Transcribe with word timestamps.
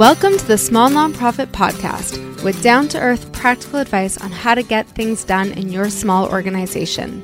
Welcome 0.00 0.38
to 0.38 0.46
the 0.46 0.56
Small 0.56 0.88
Nonprofit 0.88 1.48
Podcast 1.48 2.42
with 2.42 2.62
down 2.62 2.88
to 2.88 2.98
earth 2.98 3.30
practical 3.34 3.80
advice 3.80 4.16
on 4.16 4.30
how 4.30 4.54
to 4.54 4.62
get 4.62 4.88
things 4.88 5.24
done 5.24 5.52
in 5.52 5.68
your 5.68 5.90
small 5.90 6.26
organization. 6.26 7.22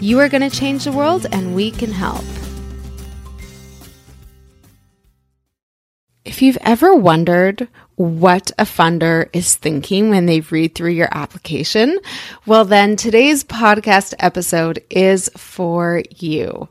You 0.00 0.18
are 0.18 0.28
going 0.28 0.42
to 0.42 0.50
change 0.50 0.82
the 0.82 0.90
world, 0.90 1.28
and 1.30 1.54
we 1.54 1.70
can 1.70 1.92
help. 1.92 2.24
If 6.24 6.42
you've 6.42 6.58
ever 6.62 6.92
wondered 6.92 7.68
what 7.94 8.50
a 8.58 8.64
funder 8.64 9.28
is 9.32 9.54
thinking 9.54 10.10
when 10.10 10.26
they 10.26 10.40
read 10.40 10.74
through 10.74 10.90
your 10.90 11.08
application, 11.12 12.00
well, 12.46 12.64
then 12.64 12.96
today's 12.96 13.44
podcast 13.44 14.12
episode 14.18 14.82
is 14.90 15.30
for 15.36 16.02
you. 16.16 16.68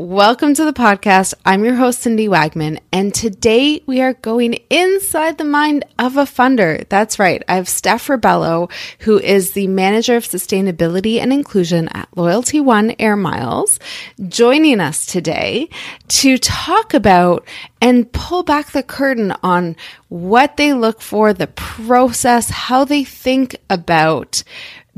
Welcome 0.00 0.54
to 0.54 0.64
the 0.64 0.72
podcast. 0.72 1.34
I'm 1.44 1.64
your 1.64 1.74
host, 1.74 2.02
Cindy 2.02 2.28
Wagman, 2.28 2.78
and 2.92 3.12
today 3.12 3.82
we 3.84 4.00
are 4.00 4.12
going 4.12 4.60
inside 4.70 5.38
the 5.38 5.44
mind 5.44 5.84
of 5.98 6.16
a 6.16 6.22
funder. 6.22 6.88
That's 6.88 7.18
right. 7.18 7.42
I 7.48 7.56
have 7.56 7.68
Steph 7.68 8.06
Rebello, 8.06 8.70
who 9.00 9.18
is 9.18 9.54
the 9.54 9.66
manager 9.66 10.14
of 10.14 10.22
sustainability 10.22 11.20
and 11.20 11.32
inclusion 11.32 11.88
at 11.88 12.08
LoyaltyOne 12.12 12.94
Air 13.00 13.16
Miles, 13.16 13.80
joining 14.28 14.78
us 14.78 15.04
today 15.04 15.68
to 16.06 16.38
talk 16.38 16.94
about 16.94 17.44
and 17.82 18.12
pull 18.12 18.44
back 18.44 18.70
the 18.70 18.84
curtain 18.84 19.34
on 19.42 19.74
what 20.10 20.56
they 20.56 20.74
look 20.74 21.00
for, 21.00 21.32
the 21.32 21.48
process, 21.48 22.50
how 22.50 22.84
they 22.84 23.02
think 23.02 23.56
about 23.68 24.44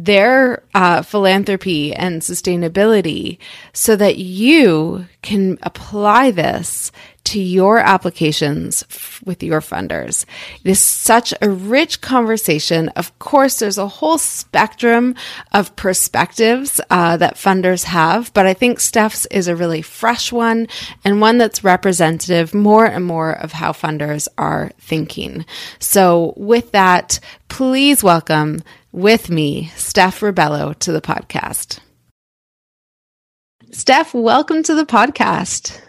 their 0.04 0.62
uh, 0.74 1.02
philanthropy 1.02 1.94
and 1.94 2.22
sustainability 2.22 3.38
so 3.72 3.96
that 3.96 4.16
you 4.16 5.06
can 5.22 5.58
apply 5.62 6.30
this 6.30 6.90
to 7.30 7.40
your 7.40 7.78
applications 7.78 8.82
f- 8.90 9.22
with 9.24 9.40
your 9.40 9.60
funders. 9.60 10.24
It 10.64 10.70
is 10.72 10.80
such 10.80 11.32
a 11.40 11.48
rich 11.48 12.00
conversation. 12.00 12.88
Of 12.90 13.16
course, 13.20 13.60
there's 13.60 13.78
a 13.78 13.86
whole 13.86 14.18
spectrum 14.18 15.14
of 15.52 15.76
perspectives 15.76 16.80
uh, 16.90 17.16
that 17.18 17.36
funders 17.36 17.84
have, 17.84 18.34
but 18.34 18.46
I 18.46 18.54
think 18.54 18.80
Steph's 18.80 19.26
is 19.26 19.46
a 19.46 19.54
really 19.54 19.80
fresh 19.80 20.32
one 20.32 20.66
and 21.04 21.20
one 21.20 21.38
that's 21.38 21.62
representative 21.62 22.52
more 22.52 22.84
and 22.84 23.04
more 23.04 23.30
of 23.30 23.52
how 23.52 23.70
funders 23.70 24.26
are 24.36 24.72
thinking. 24.80 25.46
So, 25.78 26.34
with 26.36 26.72
that, 26.72 27.20
please 27.48 28.02
welcome 28.02 28.60
with 28.90 29.30
me, 29.30 29.70
Steph 29.76 30.20
Rebello, 30.20 30.76
to 30.80 30.90
the 30.90 31.00
podcast. 31.00 31.78
Steph, 33.70 34.14
welcome 34.14 34.64
to 34.64 34.74
the 34.74 34.84
podcast. 34.84 35.80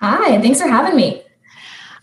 Hi, 0.00 0.40
thanks 0.40 0.60
for 0.60 0.68
having 0.68 0.96
me. 0.96 1.22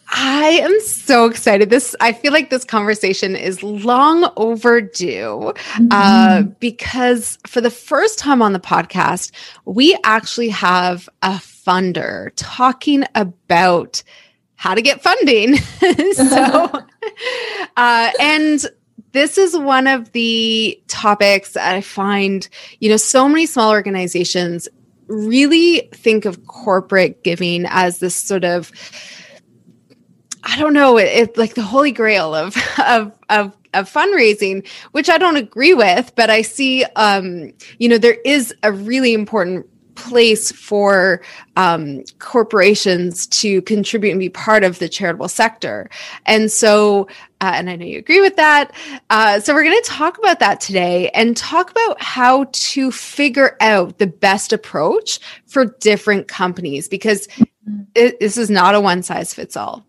I 0.10 0.60
am 0.62 0.80
so 0.82 1.26
excited. 1.26 1.70
This 1.70 1.96
I 2.00 2.14
feel 2.14 2.32
like 2.32 2.50
this 2.50 2.64
conversation 2.64 3.36
is 3.36 3.64
long 3.64 4.30
overdue 4.38 5.54
mm-hmm. 5.56 5.88
uh, 5.92 6.44
because 6.60 7.38
for 7.48 7.62
the 7.62 7.72
first 7.72 8.20
time 8.20 8.42
on 8.42 8.54
the 8.54 8.60
podcast, 8.60 9.32
we 9.66 9.98
actually 10.04 10.50
have 10.50 11.10
a 11.22 11.32
funder 11.32 12.32
talking 12.36 13.04
about 13.16 14.04
how 14.56 14.76
to 14.76 14.82
get 14.82 15.02
funding. 15.02 15.58
so, 16.14 16.72
uh, 17.78 18.12
and 18.20 18.66
this 19.14 19.38
is 19.38 19.58
one 19.58 19.88
of 19.88 20.12
the 20.12 20.80
topics 20.88 21.54
that 21.54 21.74
I 21.74 21.82
find, 21.82 22.48
you 22.80 22.90
know, 22.90 22.98
so 22.98 23.30
many 23.30 23.46
small 23.46 23.72
organizations 23.72 24.68
really 25.08 25.90
think 25.94 26.26
of 26.26 26.46
corporate 26.48 27.24
giving 27.24 27.66
as 27.68 28.00
this 28.00 28.16
sort 28.16 28.44
of 28.44 28.72
I 30.48 30.60
don't 30.60 30.74
know, 30.74 30.98
it's 30.98 31.32
it, 31.32 31.38
like 31.38 31.56
the 31.56 31.64
holy 31.64 31.92
grail 31.92 32.36
of 32.36 32.56
of 32.88 33.12
of 33.30 33.56
of 33.74 33.92
fundraising, 33.92 34.68
which 34.92 35.10
I 35.10 35.18
don't 35.18 35.36
agree 35.36 35.74
with, 35.74 36.14
but 36.16 36.30
I 36.30 36.42
see 36.42 36.86
um, 36.96 37.52
you 37.80 37.90
know, 37.90 37.98
there 37.98 38.18
is 38.26 38.54
a 38.64 38.72
really 38.72 39.14
important 39.14 39.68
place 39.96 40.52
for 40.52 41.22
um, 41.56 42.04
corporations 42.20 43.28
to 43.28 43.62
contribute 43.64 44.12
and 44.12 44.20
be 44.20 44.30
part 44.30 44.64
of 44.64 44.80
the 44.80 44.90
charitable 44.90 45.28
sector. 45.28 45.90
And 46.26 46.52
so, 46.52 47.08
uh, 47.42 47.54
and 47.56 47.70
I 47.70 47.76
know 47.76 47.86
you 47.86 47.98
agree 47.98 48.22
with 48.22 48.36
that. 48.36 48.72
Uh, 49.10 49.40
so, 49.40 49.54
we're 49.54 49.64
going 49.64 49.82
to 49.82 49.90
talk 49.90 50.18
about 50.18 50.40
that 50.40 50.62
today 50.62 51.10
and 51.10 51.36
talk 51.36 51.72
about 51.72 52.02
how 52.02 52.48
to 52.52 52.92
figure 52.92 53.58
out 53.62 53.98
the 53.98 54.08
best 54.08 54.54
approach 54.54 55.20
for 55.46 55.66
different 55.66 56.28
companies 56.28 56.88
because 56.88 57.28
it, 57.96 58.20
this 58.20 58.38
is 58.38 58.50
not 58.50 58.76
a 58.76 58.82
one 58.82 59.04
size 59.04 59.34
fits 59.34 59.58
all. 59.58 59.86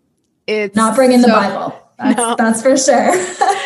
It's 0.47 0.75
not 0.75 0.95
bringing 0.95 1.21
so, 1.21 1.27
the 1.27 1.33
Bible. 1.33 1.83
That's, 1.97 2.17
no. 2.17 2.35
that's 2.37 2.61
for 2.61 2.77
sure. 2.77 3.13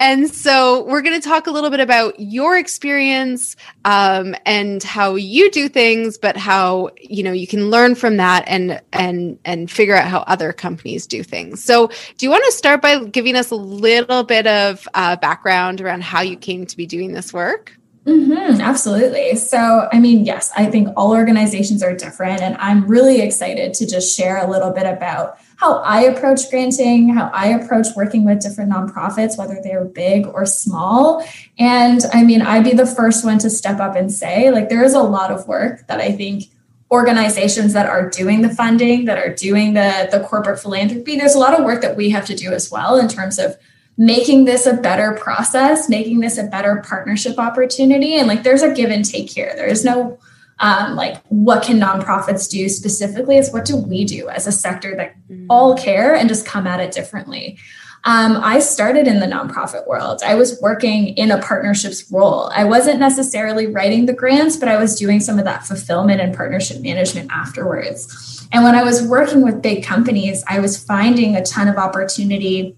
And 0.00 0.30
so 0.34 0.82
we're 0.84 1.02
going 1.02 1.20
to 1.20 1.28
talk 1.28 1.46
a 1.46 1.50
little 1.50 1.68
bit 1.68 1.80
about 1.80 2.18
your 2.18 2.56
experience 2.56 3.54
um, 3.84 4.34
and 4.46 4.82
how 4.82 5.14
you 5.14 5.50
do 5.50 5.68
things, 5.68 6.16
but 6.16 6.38
how 6.38 6.88
you 6.98 7.22
know 7.22 7.32
you 7.32 7.46
can 7.46 7.68
learn 7.68 7.94
from 7.94 8.16
that 8.16 8.44
and 8.46 8.80
and 8.94 9.38
and 9.44 9.70
figure 9.70 9.94
out 9.94 10.08
how 10.08 10.20
other 10.20 10.54
companies 10.54 11.06
do 11.06 11.22
things. 11.22 11.62
So, 11.62 11.88
do 12.16 12.24
you 12.24 12.30
want 12.30 12.44
to 12.46 12.52
start 12.52 12.80
by 12.80 13.04
giving 13.04 13.36
us 13.36 13.50
a 13.50 13.56
little 13.56 14.24
bit 14.24 14.46
of 14.46 14.88
uh, 14.94 15.16
background 15.16 15.82
around 15.82 16.02
how 16.02 16.22
you 16.22 16.36
came 16.36 16.64
to 16.64 16.76
be 16.78 16.86
doing 16.86 17.12
this 17.12 17.34
work? 17.34 17.78
Mm-hmm, 18.06 18.60
absolutely. 18.62 19.36
So, 19.36 19.88
I 19.92 19.98
mean, 19.98 20.24
yes, 20.24 20.50
I 20.56 20.66
think 20.66 20.88
all 20.96 21.12
organizations 21.12 21.82
are 21.82 21.94
different, 21.94 22.40
and 22.40 22.56
I'm 22.56 22.86
really 22.86 23.20
excited 23.20 23.74
to 23.74 23.86
just 23.86 24.16
share 24.16 24.38
a 24.38 24.50
little 24.50 24.70
bit 24.70 24.86
about 24.86 25.38
how 25.56 25.80
I 25.80 26.02
approach 26.02 26.48
granting, 26.48 27.10
how 27.10 27.30
I 27.34 27.48
approach 27.48 27.88
working 27.94 28.24
with 28.24 28.40
different 28.40 28.72
nonprofits, 28.72 29.36
whether 29.36 29.60
they're 29.62 29.84
big 29.84 30.26
or 30.26 30.46
small. 30.46 31.22
And 31.58 32.00
I 32.14 32.24
mean, 32.24 32.40
I'd 32.40 32.64
be 32.64 32.72
the 32.72 32.86
first 32.86 33.22
one 33.22 33.38
to 33.40 33.50
step 33.50 33.78
up 33.78 33.94
and 33.94 34.10
say, 34.10 34.50
like, 34.50 34.70
there 34.70 34.82
is 34.82 34.94
a 34.94 35.02
lot 35.02 35.30
of 35.30 35.46
work 35.46 35.86
that 35.88 36.00
I 36.00 36.12
think 36.12 36.44
organizations 36.90 37.74
that 37.74 37.86
are 37.86 38.08
doing 38.08 38.40
the 38.40 38.48
funding, 38.48 39.04
that 39.04 39.18
are 39.18 39.32
doing 39.34 39.74
the, 39.74 40.08
the 40.10 40.20
corporate 40.20 40.58
philanthropy, 40.58 41.16
there's 41.16 41.34
a 41.34 41.38
lot 41.38 41.56
of 41.58 41.64
work 41.64 41.82
that 41.82 41.96
we 41.96 42.10
have 42.10 42.26
to 42.26 42.34
do 42.34 42.52
as 42.52 42.70
well 42.70 42.96
in 42.96 43.06
terms 43.06 43.38
of 43.38 43.56
making 44.00 44.46
this 44.46 44.64
a 44.64 44.72
better 44.72 45.12
process, 45.12 45.86
making 45.90 46.20
this 46.20 46.38
a 46.38 46.44
better 46.44 46.82
partnership 46.88 47.38
opportunity. 47.38 48.14
And 48.14 48.26
like, 48.26 48.44
there's 48.44 48.62
a 48.62 48.72
give 48.72 48.88
and 48.88 49.04
take 49.04 49.28
here. 49.28 49.52
There 49.56 49.66
is 49.66 49.84
no 49.84 50.18
um, 50.60 50.94
like 50.94 51.22
what 51.28 51.62
can 51.62 51.78
nonprofits 51.78 52.48
do 52.48 52.68
specifically 52.68 53.36
is 53.36 53.52
what 53.52 53.64
do 53.64 53.76
we 53.76 54.04
do 54.04 54.28
as 54.28 54.46
a 54.46 54.52
sector 54.52 54.94
that 54.96 55.14
mm. 55.28 55.46
all 55.50 55.76
care 55.76 56.14
and 56.14 56.28
just 56.28 56.46
come 56.46 56.66
at 56.66 56.80
it 56.80 56.92
differently 56.92 57.58
um, 58.04 58.36
i 58.42 58.58
started 58.58 59.08
in 59.08 59.20
the 59.20 59.26
nonprofit 59.26 59.86
world 59.88 60.20
i 60.22 60.34
was 60.34 60.60
working 60.60 61.08
in 61.16 61.30
a 61.30 61.40
partnerships 61.40 62.12
role 62.12 62.50
i 62.54 62.62
wasn't 62.62 63.00
necessarily 63.00 63.66
writing 63.68 64.04
the 64.04 64.12
grants 64.12 64.58
but 64.58 64.68
i 64.68 64.76
was 64.76 64.98
doing 64.98 65.18
some 65.18 65.38
of 65.38 65.46
that 65.46 65.64
fulfillment 65.64 66.20
and 66.20 66.36
partnership 66.36 66.82
management 66.82 67.30
afterwards 67.32 68.46
and 68.52 68.62
when 68.62 68.74
i 68.74 68.82
was 68.82 69.02
working 69.02 69.40
with 69.40 69.62
big 69.62 69.82
companies 69.82 70.44
i 70.46 70.60
was 70.60 70.76
finding 70.84 71.36
a 71.36 71.42
ton 71.42 71.68
of 71.68 71.76
opportunity 71.76 72.76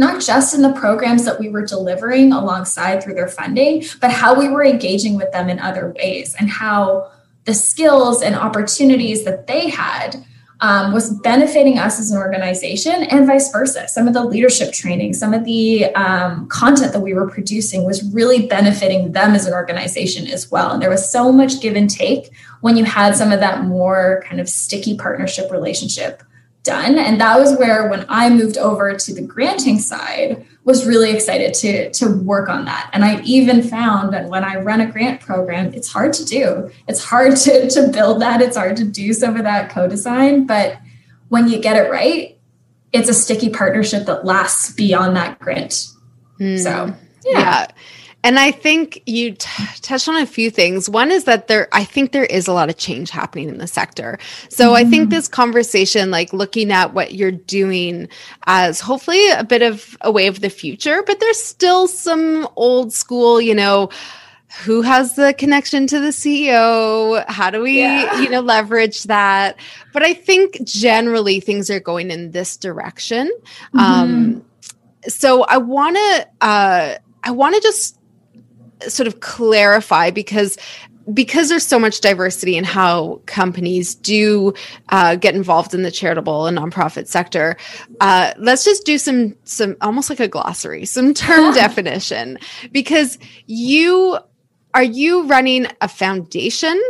not 0.00 0.20
just 0.20 0.54
in 0.54 0.62
the 0.62 0.72
programs 0.72 1.26
that 1.26 1.38
we 1.38 1.50
were 1.50 1.64
delivering 1.64 2.32
alongside 2.32 3.02
through 3.02 3.12
their 3.12 3.28
funding, 3.28 3.84
but 4.00 4.10
how 4.10 4.36
we 4.36 4.48
were 4.48 4.64
engaging 4.64 5.14
with 5.14 5.30
them 5.30 5.50
in 5.50 5.58
other 5.58 5.94
ways 5.98 6.34
and 6.40 6.48
how 6.48 7.12
the 7.44 7.52
skills 7.52 8.22
and 8.22 8.34
opportunities 8.34 9.24
that 9.26 9.46
they 9.46 9.68
had 9.68 10.16
um, 10.60 10.92
was 10.92 11.12
benefiting 11.20 11.78
us 11.78 12.00
as 12.00 12.10
an 12.10 12.16
organization 12.16 13.02
and 13.04 13.26
vice 13.26 13.52
versa. 13.52 13.88
Some 13.88 14.08
of 14.08 14.14
the 14.14 14.24
leadership 14.24 14.72
training, 14.72 15.12
some 15.12 15.34
of 15.34 15.44
the 15.44 15.86
um, 15.94 16.48
content 16.48 16.94
that 16.94 17.00
we 17.00 17.12
were 17.12 17.28
producing 17.28 17.84
was 17.84 18.02
really 18.12 18.46
benefiting 18.46 19.12
them 19.12 19.34
as 19.34 19.46
an 19.46 19.52
organization 19.52 20.26
as 20.28 20.50
well. 20.50 20.70
And 20.70 20.82
there 20.82 20.90
was 20.90 21.10
so 21.10 21.30
much 21.30 21.60
give 21.60 21.76
and 21.76 21.90
take 21.90 22.30
when 22.62 22.78
you 22.78 22.84
had 22.84 23.16
some 23.16 23.32
of 23.32 23.40
that 23.40 23.64
more 23.64 24.24
kind 24.26 24.40
of 24.40 24.48
sticky 24.48 24.96
partnership 24.96 25.50
relationship 25.50 26.22
done. 26.62 26.98
And 26.98 27.20
that 27.20 27.38
was 27.38 27.56
where, 27.58 27.88
when 27.88 28.04
I 28.08 28.30
moved 28.30 28.58
over 28.58 28.94
to 28.94 29.14
the 29.14 29.22
granting 29.22 29.78
side, 29.78 30.46
was 30.64 30.86
really 30.86 31.10
excited 31.10 31.54
to 31.54 31.90
to 31.90 32.08
work 32.22 32.48
on 32.48 32.64
that 32.64 32.90
and 32.92 33.04
i 33.04 33.20
even 33.22 33.62
found 33.62 34.12
that 34.12 34.28
when 34.28 34.44
i 34.44 34.56
run 34.56 34.80
a 34.80 34.90
grant 34.90 35.20
program 35.20 35.72
it's 35.72 35.88
hard 35.88 36.12
to 36.12 36.24
do 36.24 36.70
it's 36.86 37.02
hard 37.02 37.36
to 37.36 37.68
to 37.74 37.88
build 37.88 38.20
that 38.20 38.40
it's 38.40 38.56
hard 38.56 38.76
to 38.76 38.84
do 38.84 39.12
some 39.12 39.36
of 39.36 39.42
that 39.42 39.70
co-design 39.70 40.46
but 40.46 40.78
when 41.28 41.48
you 41.48 41.58
get 41.58 41.76
it 41.76 41.90
right 41.90 42.38
it's 42.92 43.08
a 43.08 43.14
sticky 43.14 43.50
partnership 43.50 44.06
that 44.06 44.24
lasts 44.24 44.72
beyond 44.74 45.16
that 45.16 45.38
grant 45.38 45.86
mm. 46.38 46.58
so 46.62 46.94
yeah. 47.24 47.38
yeah. 47.38 47.66
And 48.22 48.38
I 48.38 48.50
think 48.50 49.02
you 49.06 49.32
t- 49.32 49.64
touched 49.80 50.08
on 50.08 50.16
a 50.16 50.26
few 50.26 50.50
things. 50.50 50.88
One 50.88 51.10
is 51.10 51.24
that 51.24 51.48
there, 51.48 51.68
I 51.72 51.84
think 51.84 52.12
there 52.12 52.24
is 52.24 52.46
a 52.46 52.52
lot 52.52 52.68
of 52.68 52.76
change 52.76 53.10
happening 53.10 53.48
in 53.48 53.58
the 53.58 53.66
sector. 53.66 54.18
So 54.48 54.66
mm-hmm. 54.66 54.74
I 54.74 54.84
think 54.84 55.02
mm-hmm. 55.04 55.10
this 55.10 55.28
conversation, 55.28 56.10
like 56.10 56.32
looking 56.32 56.70
at 56.70 56.92
what 56.92 57.14
you're 57.14 57.30
doing 57.30 58.08
as 58.46 58.80
hopefully 58.80 59.30
a 59.30 59.44
bit 59.44 59.62
of 59.62 59.96
a 60.02 60.12
way 60.12 60.26
of 60.26 60.40
the 60.40 60.50
future, 60.50 61.02
but 61.02 61.18
there's 61.20 61.42
still 61.42 61.88
some 61.88 62.46
old 62.56 62.92
school, 62.92 63.40
you 63.40 63.54
know, 63.54 63.88
who 64.64 64.82
has 64.82 65.14
the 65.14 65.32
connection 65.34 65.86
to 65.86 66.00
the 66.00 66.08
CEO? 66.08 67.24
How 67.28 67.50
do 67.50 67.62
we, 67.62 67.78
yeah. 67.78 68.20
you 68.20 68.28
know, 68.28 68.40
leverage 68.40 69.04
that? 69.04 69.56
But 69.92 70.02
I 70.02 70.12
think 70.12 70.62
generally 70.64 71.38
things 71.38 71.70
are 71.70 71.80
going 71.80 72.10
in 72.10 72.32
this 72.32 72.56
direction. 72.56 73.30
Mm-hmm. 73.74 73.78
Um, 73.78 74.44
so 75.06 75.44
I 75.44 75.58
want 75.58 75.96
to, 75.96 76.28
uh, 76.40 76.94
I 77.22 77.30
want 77.30 77.54
to 77.54 77.60
just 77.60 77.99
sort 78.88 79.06
of 79.06 79.20
clarify 79.20 80.10
because 80.10 80.56
because 81.12 81.48
there's 81.48 81.66
so 81.66 81.78
much 81.78 82.00
diversity 82.00 82.56
in 82.56 82.64
how 82.64 83.20
companies 83.26 83.94
do 83.94 84.52
uh, 84.90 85.16
get 85.16 85.34
involved 85.34 85.74
in 85.74 85.82
the 85.82 85.90
charitable 85.90 86.46
and 86.46 86.58
nonprofit 86.58 87.06
sector, 87.08 87.56
uh, 88.00 88.32
let's 88.38 88.64
just 88.64 88.84
do 88.84 88.98
some 88.98 89.34
some 89.44 89.76
almost 89.80 90.10
like 90.10 90.20
a 90.20 90.28
glossary, 90.28 90.84
some 90.84 91.14
term 91.14 91.54
definition. 91.54 92.38
Because 92.72 93.18
you 93.46 94.18
are 94.74 94.82
you 94.84 95.26
running 95.26 95.66
a 95.80 95.88
foundation 95.88 96.80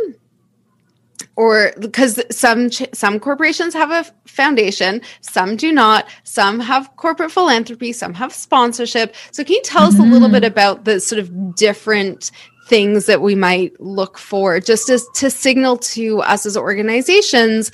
or 1.35 1.73
because 1.79 2.21
some 2.29 2.69
some 2.71 3.19
corporations 3.19 3.73
have 3.73 3.91
a 3.91 4.09
foundation 4.27 5.01
some 5.21 5.55
do 5.55 5.71
not 5.71 6.07
some 6.23 6.59
have 6.59 6.95
corporate 6.97 7.31
philanthropy 7.31 7.91
some 7.91 8.13
have 8.13 8.33
sponsorship 8.33 9.15
so 9.31 9.43
can 9.43 9.55
you 9.55 9.61
tell 9.63 9.89
mm-hmm. 9.89 10.01
us 10.01 10.07
a 10.07 10.11
little 10.11 10.29
bit 10.29 10.43
mm-hmm. 10.43 10.51
about 10.51 10.85
the 10.85 10.99
sort 10.99 11.19
of 11.19 11.55
different 11.55 12.31
things 12.67 13.05
that 13.05 13.21
we 13.21 13.35
might 13.35 13.79
look 13.79 14.17
for 14.17 14.59
just 14.59 14.89
as 14.89 15.05
to 15.13 15.29
signal 15.29 15.77
to 15.77 16.21
us 16.21 16.45
as 16.45 16.55
organizations 16.55 17.71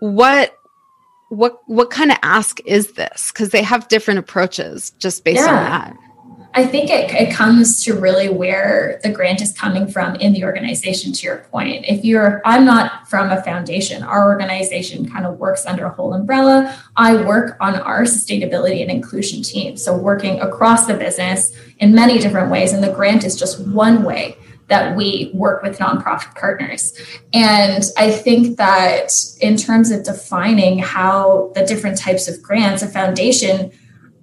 what 0.00 0.56
what 1.28 1.58
what 1.66 1.90
kind 1.90 2.10
of 2.10 2.18
ask 2.22 2.60
is 2.66 2.92
this 2.92 3.32
because 3.32 3.50
they 3.50 3.62
have 3.62 3.88
different 3.88 4.18
approaches 4.18 4.90
just 4.98 5.24
based 5.24 5.40
yeah. 5.40 5.48
on 5.48 5.54
that 5.54 5.96
I 6.56 6.66
think 6.66 6.88
it, 6.88 7.10
it 7.10 7.34
comes 7.34 7.84
to 7.84 7.92
really 7.92 8.30
where 8.30 8.98
the 9.02 9.10
grant 9.10 9.42
is 9.42 9.52
coming 9.52 9.86
from 9.86 10.14
in 10.16 10.32
the 10.32 10.44
organization, 10.44 11.12
to 11.12 11.26
your 11.26 11.36
point. 11.50 11.84
If 11.86 12.02
you're, 12.02 12.40
I'm 12.46 12.64
not 12.64 13.10
from 13.10 13.30
a 13.30 13.42
foundation, 13.42 14.02
our 14.02 14.24
organization 14.24 15.06
kind 15.06 15.26
of 15.26 15.38
works 15.38 15.66
under 15.66 15.84
a 15.84 15.90
whole 15.90 16.14
umbrella. 16.14 16.74
I 16.96 17.16
work 17.16 17.58
on 17.60 17.74
our 17.74 18.04
sustainability 18.04 18.80
and 18.80 18.90
inclusion 18.90 19.42
team. 19.42 19.76
So, 19.76 19.94
working 19.94 20.40
across 20.40 20.86
the 20.86 20.94
business 20.94 21.54
in 21.78 21.94
many 21.94 22.18
different 22.18 22.50
ways. 22.50 22.72
And 22.72 22.82
the 22.82 22.92
grant 22.92 23.24
is 23.24 23.38
just 23.38 23.60
one 23.66 24.02
way 24.02 24.38
that 24.68 24.96
we 24.96 25.30
work 25.34 25.62
with 25.62 25.78
nonprofit 25.78 26.34
partners. 26.36 26.98
And 27.34 27.84
I 27.98 28.10
think 28.10 28.56
that 28.56 29.12
in 29.42 29.58
terms 29.58 29.90
of 29.90 30.04
defining 30.04 30.78
how 30.78 31.52
the 31.54 31.66
different 31.66 31.98
types 31.98 32.28
of 32.28 32.42
grants, 32.42 32.82
a 32.82 32.88
foundation 32.88 33.72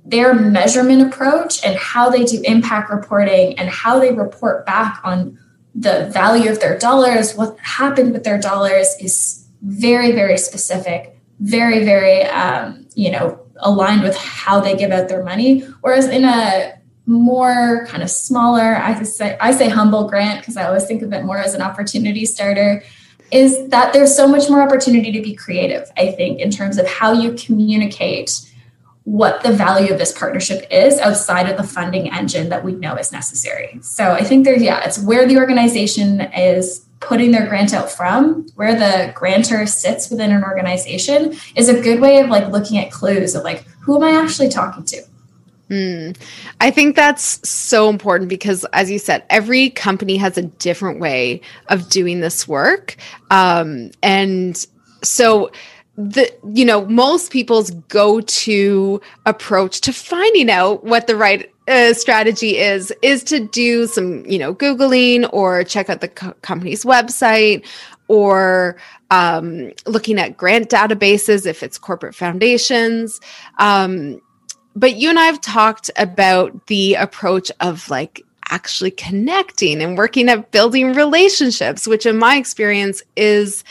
their 0.06 0.34
measurement 0.34 1.02
approach 1.02 1.66
and 1.66 1.78
how 1.78 2.10
they 2.10 2.24
do 2.24 2.42
impact 2.44 2.90
reporting 2.90 3.58
and 3.58 3.70
how 3.70 4.00
they 4.00 4.12
report 4.12 4.66
back 4.66 5.00
on 5.04 5.38
the 5.76 6.10
value 6.14 6.52
of 6.52 6.60
their 6.60 6.78
dollars, 6.78 7.36
what 7.36 7.58
happened 7.60 8.14
with 8.14 8.24
their 8.24 8.40
dollars 8.40 8.96
is 9.00 9.48
very, 9.62 10.12
very 10.12 10.38
specific, 10.38 11.18
very, 11.40 11.84
very, 11.84 12.24
um, 12.24 12.86
you 12.96 13.12
know, 13.12 13.40
aligned 13.58 14.04
with 14.04 14.16
how 14.18 14.60
they 14.60 14.76
give 14.76 14.92
out 14.92 15.08
their 15.08 15.24
money. 15.24 15.62
Whereas 15.82 16.08
in 16.08 16.26
a 16.26 16.74
more 17.06 17.88
kind 17.88 18.04
of 18.04 18.10
smaller, 18.10 18.76
I 18.76 19.02
say, 19.04 19.38
I 19.40 19.52
say 19.52 19.70
humble 19.70 20.08
grant 20.08 20.42
because 20.42 20.58
I 20.58 20.68
always 20.68 20.86
think 20.86 21.02
of 21.02 21.12
it 21.14 21.24
more 21.24 21.38
as 21.38 21.54
an 21.54 21.62
opportunity 21.62 22.26
starter 22.26 22.84
is 23.32 23.70
that 23.70 23.94
there's 23.94 24.16
so 24.16 24.28
much 24.28 24.48
more 24.48 24.62
opportunity 24.62 25.12
to 25.12 25.22
be 25.22 25.34
creative, 25.34 25.92
I 25.98 26.12
think, 26.12 26.40
in 26.40 26.52
terms 26.52 26.78
of 26.78 26.88
how 26.88 27.14
you 27.14 27.34
communicate 27.34 28.32
what 29.06 29.44
the 29.44 29.52
value 29.52 29.92
of 29.92 30.00
this 30.00 30.18
partnership 30.18 30.66
is 30.72 30.98
outside 31.00 31.50
of 31.50 31.58
the 31.58 31.64
funding 31.64 32.12
engine 32.12 32.50
that 32.50 32.64
we 32.64 32.74
know 32.74 32.96
is 32.96 33.12
necessary. 33.12 33.78
So 33.82 34.12
I 34.12 34.24
think 34.24 34.46
there's, 34.46 34.62
yeah, 34.62 34.84
it's 34.86 34.98
where 35.00 35.28
the 35.28 35.38
organization 35.38 36.22
is 36.22 36.86
putting 37.02 37.32
their 37.32 37.46
grant 37.48 37.74
out 37.74 37.92
from, 37.92 38.48
where 38.56 38.76
the 38.76 39.12
grantor 39.14 39.66
sits 39.66 40.10
within 40.10 40.32
an 40.32 40.44
organization 40.44 41.36
is 41.56 41.68
a 41.68 41.82
good 41.82 42.00
way 42.00 42.20
of 42.20 42.30
like 42.30 42.48
looking 42.48 42.78
at 42.78 42.92
clues 42.92 43.36
of 43.36 43.44
like, 43.44 43.66
who 43.82 43.96
am 43.98 44.04
I 44.04 44.22
actually 44.22 44.48
talking 44.48 44.86
to? 44.86 45.04
Mm. 45.70 46.18
I 46.62 46.72
think 46.72 46.96
that's 46.96 47.48
so 47.48 47.90
important 47.90 48.30
because, 48.30 48.66
as 48.74 48.92
you 48.92 49.00
said, 49.00 49.24
every 49.30 49.70
company 49.72 50.18
has 50.18 50.38
a 50.38 50.44
different 50.44 51.00
way 51.00 51.42
of 51.68 51.90
doing 51.90 52.20
this 52.22 52.48
work. 52.48 52.96
Um, 53.32 53.92
and 54.02 54.66
so, 55.02 55.52
the 55.96 56.32
you 56.54 56.66
know 56.66 56.86
most 56.86 57.32
people's 57.32 57.72
go-to 57.88 59.00
approach 59.26 59.82
to 59.82 59.94
finding 59.94 60.50
out 60.50 60.84
what 60.84 61.08
the 61.08 61.16
right 61.16 61.52
uh, 61.68 61.94
strategy 61.94 62.58
is 62.58 62.92
is 63.02 63.24
to 63.24 63.40
do 63.40 63.86
some 63.88 64.26
you 64.26 64.40
know 64.40 64.54
googling 64.56 65.30
or 65.32 65.64
check 65.64 65.90
out 65.90 66.02
the 66.02 66.08
co- 66.08 66.34
company's 66.42 66.84
website 66.84 67.66
or 68.08 68.76
um, 69.12 69.72
looking 69.86 70.20
at 70.20 70.36
grant 70.36 70.70
databases 70.70 71.46
if 71.46 71.64
it's 71.64 71.78
corporate 71.78 72.14
foundations. 72.14 73.22
Um, 73.60 74.20
but 74.76 74.96
you 74.96 75.10
and 75.10 75.20
i 75.20 75.26
have 75.26 75.42
talked 75.42 75.92
about 75.98 76.68
the 76.68 76.96
approach 76.96 77.52
of 77.60 77.90
like 77.90 78.22
actually 78.50 78.92
connecting 78.92 79.82
and 79.82 79.98
working 79.98 80.30
at 80.30 80.52
building 80.52 80.94
relationships 80.94 81.88
which 81.88 82.06
in 82.06 82.18
my 82.18 82.36
experience 82.36 83.02
is 83.16 83.64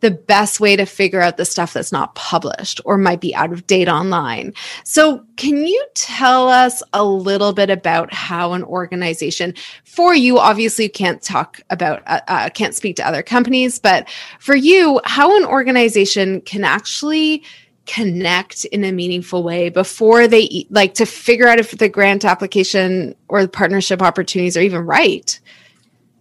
the 0.00 0.10
best 0.10 0.60
way 0.60 0.76
to 0.76 0.86
figure 0.86 1.20
out 1.20 1.36
the 1.36 1.44
stuff 1.44 1.72
that's 1.72 1.92
not 1.92 2.14
published 2.14 2.80
or 2.84 2.98
might 2.98 3.20
be 3.20 3.34
out 3.34 3.52
of 3.52 3.66
date 3.66 3.88
online. 3.88 4.52
So, 4.84 5.24
can 5.36 5.66
you 5.66 5.86
tell 5.94 6.48
us 6.48 6.82
a 6.92 7.04
little 7.04 7.52
bit 7.52 7.70
about 7.70 8.12
how 8.12 8.52
an 8.52 8.64
organization, 8.64 9.54
for 9.84 10.14
you, 10.14 10.38
obviously, 10.38 10.84
you 10.84 10.90
can't 10.90 11.22
talk 11.22 11.60
about, 11.70 12.02
uh, 12.06 12.20
uh, 12.28 12.50
can't 12.50 12.74
speak 12.74 12.96
to 12.96 13.06
other 13.06 13.22
companies, 13.22 13.78
but 13.78 14.08
for 14.38 14.54
you, 14.54 15.00
how 15.04 15.36
an 15.36 15.44
organization 15.44 16.40
can 16.42 16.64
actually 16.64 17.42
connect 17.86 18.64
in 18.66 18.84
a 18.84 18.92
meaningful 18.92 19.42
way 19.42 19.68
before 19.68 20.28
they 20.28 20.66
like 20.70 20.94
to 20.94 21.04
figure 21.04 21.48
out 21.48 21.58
if 21.58 21.72
the 21.72 21.88
grant 21.88 22.24
application 22.24 23.14
or 23.28 23.42
the 23.42 23.48
partnership 23.48 24.00
opportunities 24.00 24.56
are 24.56 24.60
even 24.60 24.86
right? 24.86 25.40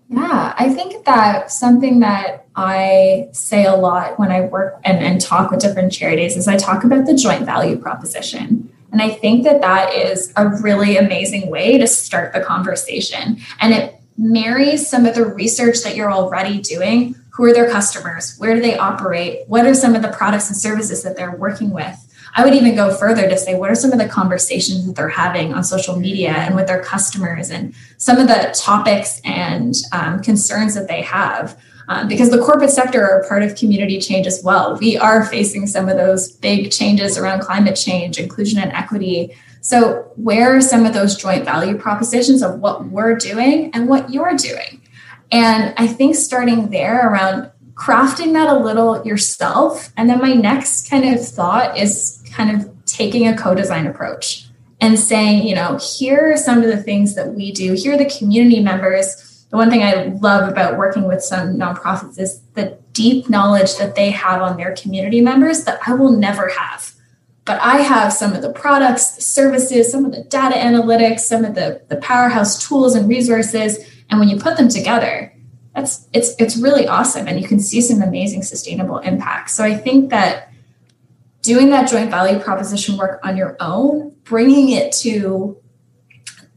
Yeah, 0.10 0.56
I 0.58 0.70
think 0.70 1.06
that 1.06 1.52
something 1.52 2.00
that 2.00 2.48
I 2.60 3.30
say 3.32 3.64
a 3.64 3.76
lot 3.76 4.20
when 4.20 4.34
I 4.34 4.42
work 4.42 4.82
and, 4.84 5.00
and 5.00 5.22
talk 5.22 5.50
with 5.50 5.62
different 5.62 5.94
charities 5.94 6.36
is 6.36 6.46
I 6.46 6.58
talk 6.58 6.84
about 6.84 7.06
the 7.06 7.16
joint 7.16 7.46
value 7.46 7.78
proposition. 7.78 8.70
And 8.92 9.02
I 9.02 9.12
think 9.12 9.46
that 9.46 9.62
that 9.62 9.94
is 9.94 10.34
a 10.36 10.50
really 10.50 10.98
amazing 10.98 11.50
way 11.50 11.78
to 11.78 11.88
start 11.88 12.34
the 12.34 12.42
conversation. 12.42 13.40
And 13.62 13.74
it 13.74 13.96
marries 14.18 14.90
some 14.90 15.06
of 15.06 15.16
the 15.16 15.26
research 15.26 15.84
that 15.84 15.96
you're 15.96 16.12
already 16.12 16.60
doing. 16.60 17.16
Who 17.32 17.46
are 17.46 17.54
their 17.54 17.72
customers? 17.72 18.36
Where 18.40 18.56
do 18.56 18.62
they 18.62 18.78
operate? 18.78 19.48
What 19.48 19.66
are 19.66 19.74
some 19.74 19.96
of 19.96 20.02
the 20.02 20.10
products 20.10 20.50
and 20.50 20.58
services 20.58 21.02
that 21.04 21.16
they're 21.16 21.38
working 21.38 21.70
with? 21.70 21.96
I 22.36 22.44
would 22.44 22.54
even 22.54 22.76
go 22.76 22.94
further 22.94 23.30
to 23.30 23.38
say, 23.38 23.56
what 23.56 23.72
are 23.72 23.76
some 23.76 23.94
of 23.94 24.00
the 24.00 24.10
conversations 24.10 24.86
that 24.86 24.98
they're 24.98 25.08
having 25.08 25.54
on 25.54 25.64
social 25.64 25.98
media 25.98 26.32
and 26.32 26.56
with 26.56 26.68
their 26.68 26.84
customers 26.84 27.50
and 27.50 27.74
some 27.98 28.18
of 28.18 28.28
the 28.28 28.54
topics 28.54 29.22
and 29.24 29.76
um, 29.94 30.22
concerns 30.22 30.76
that 30.76 30.90
they 30.90 31.02
have? 31.04 31.58
Um, 31.90 32.08
because 32.08 32.30
the 32.30 32.38
corporate 32.38 32.70
sector 32.70 33.04
are 33.04 33.28
part 33.28 33.42
of 33.42 33.56
community 33.56 34.00
change 34.00 34.28
as 34.28 34.44
well. 34.44 34.78
We 34.78 34.96
are 34.96 35.26
facing 35.26 35.66
some 35.66 35.90
of 35.90 35.98
those 35.98 36.32
big 36.32 36.72
changes 36.72 37.18
around 37.18 37.42
climate 37.42 37.76
change, 37.76 38.20
inclusion, 38.20 38.60
and 38.60 38.72
equity. 38.74 39.36
So, 39.62 40.12
where 40.16 40.56
are 40.56 40.62
some 40.62 40.86
of 40.86 40.94
those 40.94 41.18
joint 41.18 41.46
value 41.46 41.76
propositions 41.76 42.44
of 42.44 42.60
what 42.60 42.86
we're 42.86 43.16
doing 43.16 43.72
and 43.74 43.90
what 43.90 44.14
you're 44.14 44.36
doing? 44.36 44.84
And 45.32 45.74
I 45.78 45.88
think 45.88 46.16
starting 46.16 46.70
there 46.70 47.10
around 47.10 47.52
crafting 47.74 48.34
that 48.34 48.50
a 48.50 48.60
little 48.60 49.04
yourself. 49.04 49.92
And 49.98 50.08
then 50.08 50.20
my 50.20 50.34
next 50.34 50.92
kind 50.92 51.12
of 51.12 51.28
thought 51.28 51.76
is 51.76 52.24
kind 52.32 52.56
of 52.56 52.70
taking 52.86 53.28
a 53.28 53.36
co-design 53.36 53.88
approach 53.88 54.46
and 54.80 55.00
saying, 55.00 55.48
you 55.48 55.56
know, 55.56 55.80
here 55.98 56.34
are 56.34 56.38
some 56.38 56.60
of 56.60 56.66
the 56.66 56.82
things 56.82 57.16
that 57.16 57.34
we 57.34 57.52
do. 57.52 57.74
Here 57.74 57.96
are 57.96 57.98
the 57.98 58.10
community 58.10 58.62
members. 58.62 59.29
The 59.50 59.58
one 59.58 59.70
thing 59.70 59.84
I 59.84 60.06
love 60.22 60.48
about 60.48 60.78
working 60.78 61.08
with 61.08 61.24
some 61.24 61.58
nonprofits 61.58 62.20
is 62.20 62.42
the 62.54 62.78
deep 62.94 63.30
knowledge 63.30 63.78
that 63.78 63.96
they 63.96 64.12
have 64.12 64.42
on 64.42 64.58
their 64.58 64.76
community 64.76 65.22
members 65.22 65.64
that 65.64 65.80
I 65.88 65.94
will 65.94 66.12
never 66.12 66.50
have. 66.50 66.94
But 67.46 67.60
I 67.62 67.78
have 67.78 68.14
some 68.14 68.34
of 68.34 68.44
the 68.44 68.54
products, 68.54 69.16
the 69.16 69.22
services, 69.22 69.92
some 69.92 70.06
of 70.06 70.12
the 70.12 70.24
data 70.24 70.56
analytics, 70.56 71.22
some 71.22 71.44
of 71.44 71.56
the, 71.56 71.82
the 71.90 71.98
powerhouse 71.98 72.68
tools 72.68 72.94
and 72.94 73.10
resources. 73.10 73.80
And 74.12 74.20
when 74.20 74.30
you 74.30 74.38
put 74.38 74.58
them 74.58 74.70
together, 74.70 75.34
that's 75.74 76.08
it's 76.14 76.36
it's 76.38 76.58
really 76.58 76.88
awesome. 76.88 77.28
And 77.28 77.40
you 77.40 77.48
can 77.48 77.60
see 77.60 77.82
some 77.82 78.02
amazing 78.02 78.44
sustainable 78.44 79.00
impacts. 79.00 79.54
So 79.54 79.64
I 79.64 79.76
think 79.76 80.10
that 80.10 80.52
doing 81.42 81.70
that 81.70 81.90
joint 81.90 82.12
value 82.12 82.40
proposition 82.40 82.98
work 82.98 83.20
on 83.24 83.38
your 83.38 83.56
own, 83.60 84.16
bringing 84.24 84.70
it 84.70 84.92
to 84.94 85.58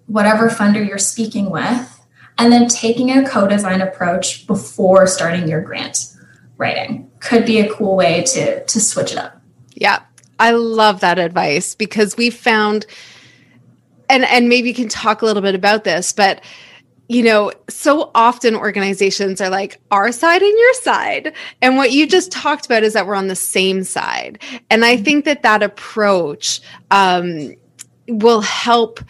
whatever 0.06 0.50
funder 0.50 0.86
you're 0.86 0.98
speaking 0.98 1.50
with, 1.50 1.91
and 2.38 2.52
then 2.52 2.68
taking 2.68 3.10
a 3.10 3.28
co 3.28 3.46
design 3.46 3.80
approach 3.80 4.46
before 4.46 5.06
starting 5.06 5.48
your 5.48 5.60
grant 5.60 6.14
writing 6.56 7.10
could 7.20 7.44
be 7.44 7.60
a 7.60 7.72
cool 7.72 7.96
way 7.96 8.22
to, 8.22 8.64
to 8.64 8.80
switch 8.80 9.12
it 9.12 9.18
up. 9.18 9.40
Yeah, 9.74 10.02
I 10.38 10.52
love 10.52 11.00
that 11.00 11.18
advice 11.18 11.74
because 11.74 12.16
we 12.16 12.30
found, 12.30 12.86
and, 14.08 14.24
and 14.24 14.48
maybe 14.48 14.68
you 14.68 14.74
can 14.74 14.88
talk 14.88 15.22
a 15.22 15.26
little 15.26 15.42
bit 15.42 15.54
about 15.54 15.84
this, 15.84 16.12
but 16.12 16.42
you 17.08 17.22
know, 17.22 17.52
so 17.68 18.10
often 18.14 18.54
organizations 18.54 19.40
are 19.40 19.50
like 19.50 19.78
our 19.90 20.10
side 20.12 20.40
and 20.40 20.58
your 20.58 20.74
side. 20.74 21.34
And 21.60 21.76
what 21.76 21.92
you 21.92 22.06
just 22.06 22.32
talked 22.32 22.64
about 22.64 22.84
is 22.84 22.94
that 22.94 23.06
we're 23.06 23.16
on 23.16 23.26
the 23.26 23.36
same 23.36 23.84
side. 23.84 24.38
And 24.70 24.82
I 24.82 24.96
think 24.96 25.26
that 25.26 25.42
that 25.42 25.62
approach 25.62 26.62
um, 26.90 27.54
will 28.08 28.40
help 28.40 29.00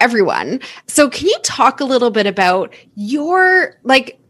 everyone. 0.00 0.60
So, 0.86 1.08
can 1.08 1.26
you 1.26 1.38
talk 1.42 1.80
a 1.80 1.84
little 1.84 2.10
bit 2.10 2.26
about 2.26 2.74
your 2.94 3.78
like 3.82 4.20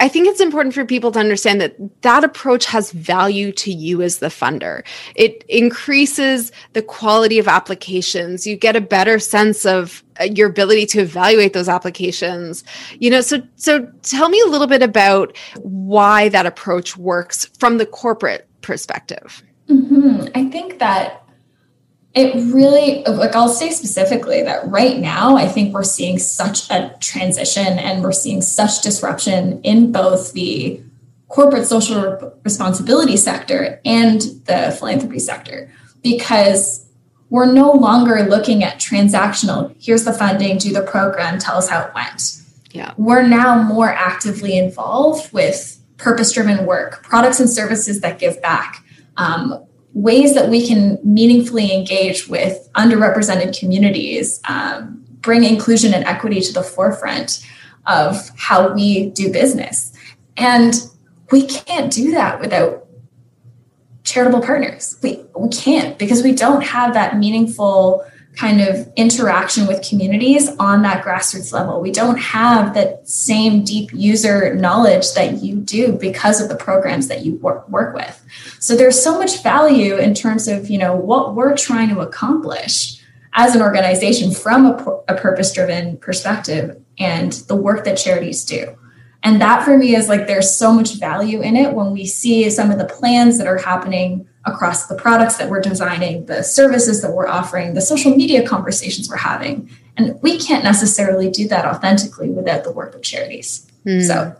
I 0.00 0.08
think 0.08 0.26
it's 0.26 0.40
important 0.40 0.74
for 0.74 0.84
people 0.84 1.12
to 1.12 1.18
understand 1.18 1.60
that 1.60 1.76
that 2.02 2.24
approach 2.24 2.66
has 2.66 2.90
value 2.90 3.52
to 3.52 3.72
you 3.72 4.02
as 4.02 4.18
the 4.18 4.26
funder. 4.26 4.84
It 5.14 5.44
increases 5.48 6.50
the 6.72 6.82
quality 6.82 7.38
of 7.38 7.46
applications. 7.46 8.46
You 8.46 8.56
get 8.56 8.76
a 8.76 8.80
better 8.80 9.18
sense 9.18 9.64
of 9.64 10.02
uh, 10.20 10.24
your 10.24 10.48
ability 10.48 10.86
to 10.86 11.00
evaluate 11.00 11.52
those 11.52 11.68
applications. 11.68 12.64
You 12.98 13.10
know, 13.10 13.20
so 13.20 13.42
so 13.56 13.90
tell 14.02 14.28
me 14.28 14.40
a 14.40 14.50
little 14.50 14.66
bit 14.66 14.82
about 14.82 15.36
why 15.58 16.28
that 16.30 16.46
approach 16.46 16.96
works 16.96 17.46
from 17.58 17.78
the 17.78 17.86
corporate 17.86 18.48
perspective. 18.62 19.42
Mm-hmm. 19.68 20.26
I 20.34 20.50
think 20.50 20.80
that 20.80 21.23
it 22.14 22.34
really 22.52 23.02
like 23.04 23.34
i'll 23.34 23.48
say 23.48 23.70
specifically 23.70 24.42
that 24.42 24.66
right 24.68 24.98
now 24.98 25.36
i 25.36 25.46
think 25.46 25.74
we're 25.74 25.82
seeing 25.82 26.18
such 26.18 26.70
a 26.70 26.94
transition 27.00 27.78
and 27.78 28.02
we're 28.02 28.12
seeing 28.12 28.40
such 28.40 28.82
disruption 28.82 29.60
in 29.62 29.90
both 29.92 30.32
the 30.32 30.80
corporate 31.28 31.66
social 31.66 32.32
responsibility 32.44 33.16
sector 33.16 33.80
and 33.84 34.20
the 34.46 34.74
philanthropy 34.78 35.18
sector 35.18 35.70
because 36.02 36.86
we're 37.30 37.50
no 37.50 37.72
longer 37.72 38.22
looking 38.22 38.62
at 38.62 38.78
transactional 38.78 39.74
here's 39.80 40.04
the 40.04 40.12
funding 40.12 40.56
do 40.58 40.72
the 40.72 40.82
program 40.82 41.38
tell 41.38 41.56
us 41.56 41.68
how 41.68 41.82
it 41.82 41.92
went. 41.94 42.40
Yeah. 42.70 42.92
We're 42.96 43.26
now 43.26 43.62
more 43.62 43.88
actively 43.88 44.58
involved 44.58 45.32
with 45.32 45.80
purpose 45.96 46.32
driven 46.32 46.66
work 46.66 47.02
products 47.02 47.40
and 47.40 47.48
services 47.48 48.00
that 48.00 48.18
give 48.18 48.40
back 48.42 48.84
um, 49.16 49.64
ways 49.94 50.34
that 50.34 50.50
we 50.50 50.66
can 50.66 50.98
meaningfully 51.02 51.72
engage 51.72 52.28
with 52.28 52.68
underrepresented 52.74 53.58
communities, 53.58 54.40
um, 54.48 55.02
bring 55.20 55.44
inclusion 55.44 55.94
and 55.94 56.04
equity 56.04 56.40
to 56.40 56.52
the 56.52 56.62
forefront 56.62 57.46
of 57.86 58.30
how 58.36 58.72
we 58.72 59.10
do 59.10 59.32
business. 59.32 59.92
And 60.36 60.74
we 61.30 61.46
can't 61.46 61.92
do 61.92 62.10
that 62.10 62.40
without 62.40 62.86
charitable 64.02 64.42
partners. 64.42 64.98
We, 65.02 65.24
we 65.36 65.48
can't 65.48 65.98
because 65.98 66.22
we 66.22 66.34
don't 66.34 66.62
have 66.62 66.92
that 66.94 67.16
meaningful 67.16 68.04
kind 68.36 68.60
of 68.60 68.92
interaction 68.96 69.66
with 69.66 69.86
communities 69.88 70.48
on 70.58 70.82
that 70.82 71.04
grassroots 71.04 71.52
level. 71.52 71.80
We 71.80 71.92
don't 71.92 72.18
have 72.18 72.74
that 72.74 73.08
same 73.08 73.64
deep 73.64 73.90
user 73.92 74.54
knowledge 74.54 75.14
that 75.14 75.42
you 75.42 75.56
do 75.56 75.92
because 75.92 76.40
of 76.40 76.48
the 76.48 76.56
programs 76.56 77.08
that 77.08 77.24
you 77.24 77.36
work, 77.36 77.68
work 77.68 77.94
with. 77.94 78.24
So 78.58 78.74
there's 78.74 79.00
so 79.00 79.18
much 79.18 79.42
value 79.42 79.96
in 79.96 80.14
terms 80.14 80.48
of, 80.48 80.68
you 80.68 80.78
know, 80.78 80.96
what 80.96 81.34
we're 81.34 81.56
trying 81.56 81.90
to 81.90 82.00
accomplish 82.00 83.00
as 83.34 83.54
an 83.54 83.62
organization 83.62 84.32
from 84.32 84.66
a, 84.66 85.02
a 85.08 85.14
purpose 85.14 85.52
driven 85.52 85.96
perspective 85.98 86.80
and 86.98 87.32
the 87.48 87.56
work 87.56 87.84
that 87.84 87.96
charities 87.96 88.44
do. 88.44 88.76
And 89.24 89.40
that 89.40 89.64
for 89.64 89.76
me 89.76 89.96
is 89.96 90.08
like 90.08 90.26
there's 90.26 90.54
so 90.54 90.72
much 90.72 90.98
value 91.00 91.40
in 91.40 91.56
it 91.56 91.72
when 91.72 91.92
we 91.92 92.04
see 92.06 92.48
some 92.50 92.70
of 92.70 92.78
the 92.78 92.84
plans 92.84 93.38
that 93.38 93.46
are 93.46 93.56
happening 93.56 94.28
across 94.44 94.86
the 94.86 94.94
products 94.94 95.36
that 95.38 95.48
we're 95.48 95.62
designing, 95.62 96.26
the 96.26 96.42
services 96.42 97.00
that 97.00 97.10
we're 97.10 97.26
offering, 97.26 97.72
the 97.72 97.80
social 97.80 98.14
media 98.14 98.46
conversations 98.46 99.08
we're 99.08 99.16
having. 99.16 99.70
And 99.96 100.20
we 100.20 100.38
can't 100.38 100.62
necessarily 100.62 101.30
do 101.30 101.48
that 101.48 101.64
authentically 101.64 102.28
without 102.28 102.64
the 102.64 102.72
work 102.72 102.94
of 102.94 103.02
charities. 103.02 103.66
Mm. 103.86 104.06
So, 104.06 104.36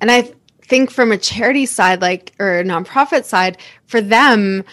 and 0.00 0.10
I 0.10 0.32
think 0.62 0.90
from 0.90 1.12
a 1.12 1.18
charity 1.18 1.66
side, 1.66 2.00
like, 2.00 2.32
or 2.38 2.60
a 2.60 2.64
nonprofit 2.64 3.24
side, 3.24 3.58
for 3.86 4.00
them, 4.00 4.64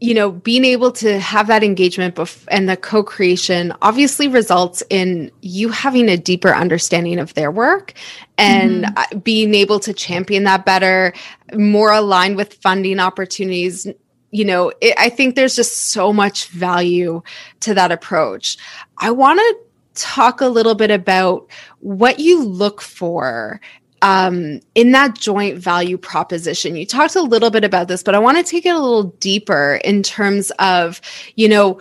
you 0.00 0.12
know, 0.12 0.30
being 0.30 0.64
able 0.64 0.92
to 0.92 1.18
have 1.18 1.46
that 1.46 1.64
engagement 1.64 2.16
bef- 2.16 2.46
and 2.48 2.68
the 2.68 2.76
co 2.76 3.02
creation 3.02 3.72
obviously 3.80 4.28
results 4.28 4.82
in 4.90 5.30
you 5.40 5.70
having 5.70 6.08
a 6.08 6.18
deeper 6.18 6.54
understanding 6.54 7.18
of 7.18 7.32
their 7.34 7.50
work 7.50 7.94
and 8.36 8.84
mm-hmm. 8.84 9.18
being 9.20 9.54
able 9.54 9.80
to 9.80 9.94
champion 9.94 10.44
that 10.44 10.66
better, 10.66 11.14
more 11.54 11.92
aligned 11.92 12.36
with 12.36 12.54
funding 12.54 13.00
opportunities. 13.00 13.86
You 14.32 14.44
know, 14.44 14.70
it, 14.82 14.94
I 14.98 15.08
think 15.08 15.34
there's 15.34 15.56
just 15.56 15.88
so 15.92 16.12
much 16.12 16.48
value 16.48 17.22
to 17.60 17.72
that 17.72 17.90
approach. 17.90 18.58
I 18.98 19.10
want 19.12 19.38
to 19.38 19.56
talk 19.94 20.42
a 20.42 20.48
little 20.48 20.74
bit 20.74 20.90
about 20.90 21.48
what 21.80 22.18
you 22.18 22.44
look 22.44 22.82
for 22.82 23.62
um, 24.02 24.60
in 24.74 24.92
that 24.92 25.18
joint 25.18 25.58
value 25.58 25.98
proposition. 25.98 26.76
You 26.76 26.86
talked 26.86 27.16
a 27.16 27.22
little 27.22 27.50
bit 27.50 27.64
about 27.64 27.88
this, 27.88 28.02
but 28.02 28.14
I 28.14 28.18
want 28.18 28.36
to 28.38 28.42
take 28.42 28.66
it 28.66 28.70
a 28.70 28.78
little 28.78 29.04
deeper 29.20 29.80
in 29.84 30.02
terms 30.02 30.50
of, 30.58 31.00
you 31.34 31.48
know, 31.48 31.80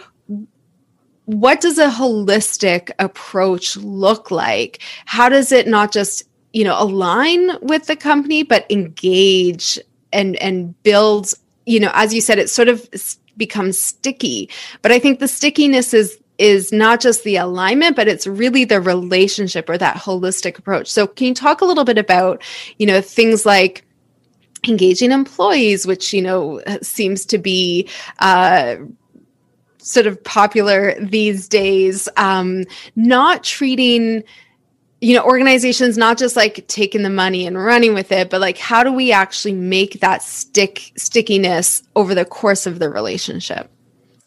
what 1.25 1.59
does 1.59 1.77
a 1.77 1.89
holistic 1.89 2.91
approach 2.99 3.75
look 3.77 4.31
like? 4.31 4.81
How 5.05 5.27
does 5.27 5.51
it 5.51 5.67
not 5.67 5.91
just, 5.91 6.23
you 6.53 6.63
know, 6.63 6.75
align 6.81 7.51
with 7.61 7.87
the 7.87 7.95
company, 7.95 8.43
but 8.43 8.69
engage 8.69 9.79
and 10.13 10.35
and 10.37 10.81
build, 10.83 11.33
you 11.65 11.79
know, 11.79 11.91
as 11.93 12.13
you 12.13 12.21
said, 12.21 12.39
it 12.39 12.49
sort 12.49 12.69
of 12.69 12.87
becomes 13.37 13.79
sticky. 13.79 14.49
But 14.81 14.91
I 14.91 14.99
think 14.99 15.19
the 15.19 15.27
stickiness 15.27 15.93
is 15.93 16.17
is 16.37 16.71
not 16.71 16.99
just 16.99 17.23
the 17.23 17.37
alignment 17.37 17.95
but 17.95 18.07
it's 18.07 18.27
really 18.27 18.65
the 18.65 18.81
relationship 18.81 19.69
or 19.69 19.77
that 19.77 19.95
holistic 19.95 20.57
approach. 20.57 20.87
So 20.87 21.07
can 21.07 21.27
you 21.27 21.33
talk 21.33 21.61
a 21.61 21.65
little 21.65 21.85
bit 21.85 21.97
about 21.97 22.41
you 22.77 22.85
know 22.85 23.01
things 23.01 23.45
like 23.45 23.85
engaging 24.67 25.11
employees 25.11 25.85
which 25.85 26.13
you 26.13 26.21
know 26.21 26.61
seems 26.81 27.25
to 27.25 27.37
be 27.37 27.89
uh, 28.19 28.75
sort 29.77 30.07
of 30.07 30.23
popular 30.23 30.95
these 30.99 31.47
days 31.47 32.09
um, 32.17 32.63
not 32.95 33.43
treating 33.43 34.23
you 35.01 35.15
know 35.15 35.23
organizations 35.23 35.97
not 35.97 36.17
just 36.17 36.35
like 36.35 36.65
taking 36.67 37.03
the 37.03 37.09
money 37.09 37.45
and 37.45 37.63
running 37.63 37.93
with 37.93 38.11
it 38.11 38.29
but 38.29 38.41
like 38.41 38.57
how 38.57 38.83
do 38.83 38.91
we 38.91 39.11
actually 39.11 39.53
make 39.53 39.99
that 39.99 40.23
stick 40.23 40.91
stickiness 40.97 41.83
over 41.95 42.15
the 42.15 42.25
course 42.25 42.65
of 42.65 42.79
the 42.79 42.89
relationship 42.89 43.69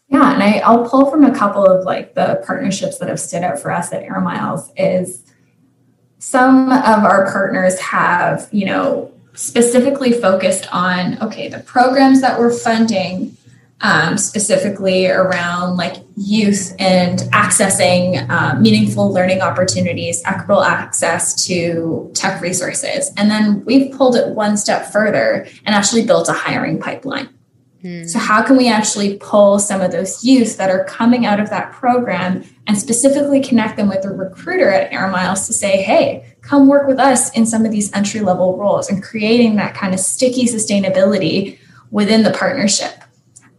yeah, 0.09 0.33
and 0.33 0.43
I, 0.43 0.59
I'll 0.59 0.89
pull 0.89 1.11
from 1.11 1.25
a 1.25 1.35
couple 1.35 1.67
of 1.67 1.85
like 1.85 2.15
the 2.15 2.43
partnerships 2.47 2.99
that 2.99 3.09
have 3.09 3.21
stood 3.21 3.43
out 3.43 3.59
for 3.59 3.71
us 3.71 3.93
at 3.93 4.03
Air 4.03 4.21
Miles 4.21 4.73
is 4.77 5.23
some 6.19 6.73
of 6.73 7.05
our 7.05 7.31
partners 7.31 7.79
have, 7.79 8.49
you 8.51 8.65
know, 8.65 9.13
specifically 9.35 10.13
focused 10.13 10.67
on 10.73 11.21
okay, 11.23 11.49
the 11.49 11.61
programs 11.61 12.21
that 12.23 12.39
we're 12.39 12.53
funding 12.53 13.37
um, 13.81 14.19
specifically 14.19 15.07
around 15.07 15.77
like 15.77 15.97
youth 16.17 16.75
and 16.79 17.21
accessing 17.33 18.29
uh, 18.29 18.59
meaningful 18.59 19.13
learning 19.13 19.41
opportunities, 19.41 20.23
equitable 20.25 20.65
access 20.65 21.47
to 21.47 22.11
tech 22.15 22.41
resources. 22.41 23.13
And 23.17 23.31
then 23.31 23.65
we've 23.65 23.93
pulled 23.93 24.17
it 24.17 24.35
one 24.35 24.57
step 24.57 24.91
further 24.91 25.47
and 25.65 25.75
actually 25.75 26.05
built 26.07 26.29
a 26.29 26.33
hiring 26.33 26.81
pipeline. 26.81 27.29
Hmm. 27.83 28.05
So, 28.05 28.19
how 28.19 28.43
can 28.43 28.57
we 28.57 28.69
actually 28.69 29.19
pull 29.19 29.59
some 29.59 29.81
of 29.81 29.93
those 29.93 30.25
youth 30.25 30.57
that 30.57 30.71
are 30.71 30.85
coming 30.85 31.27
out 31.27 31.39
of 31.39 31.49
that 31.51 31.73
program 31.73 32.45
and 32.67 32.77
specifically 32.77 33.41
connect 33.41 33.77
them 33.77 33.89
with 33.89 34.05
a 34.05 34.11
recruiter 34.11 34.69
at 34.69 34.93
Air 34.93 35.09
Miles 35.09 35.47
to 35.47 35.53
say, 35.53 35.81
hey, 35.83 36.35
come 36.41 36.67
work 36.67 36.89
with 36.89 36.99
us 36.99 37.31
in 37.37 37.47
some 37.47 37.65
of 37.65 37.71
these 37.71 37.93
entry 37.93 38.21
level 38.21 38.57
roles 38.57 38.89
and 38.89 39.03
creating 39.03 39.57
that 39.57 39.75
kind 39.75 39.95
of 39.95 40.01
sticky 40.01 40.47
sustainability 40.47 41.59
within 41.91 42.25
the 42.25 42.33
partnership? 42.33 43.05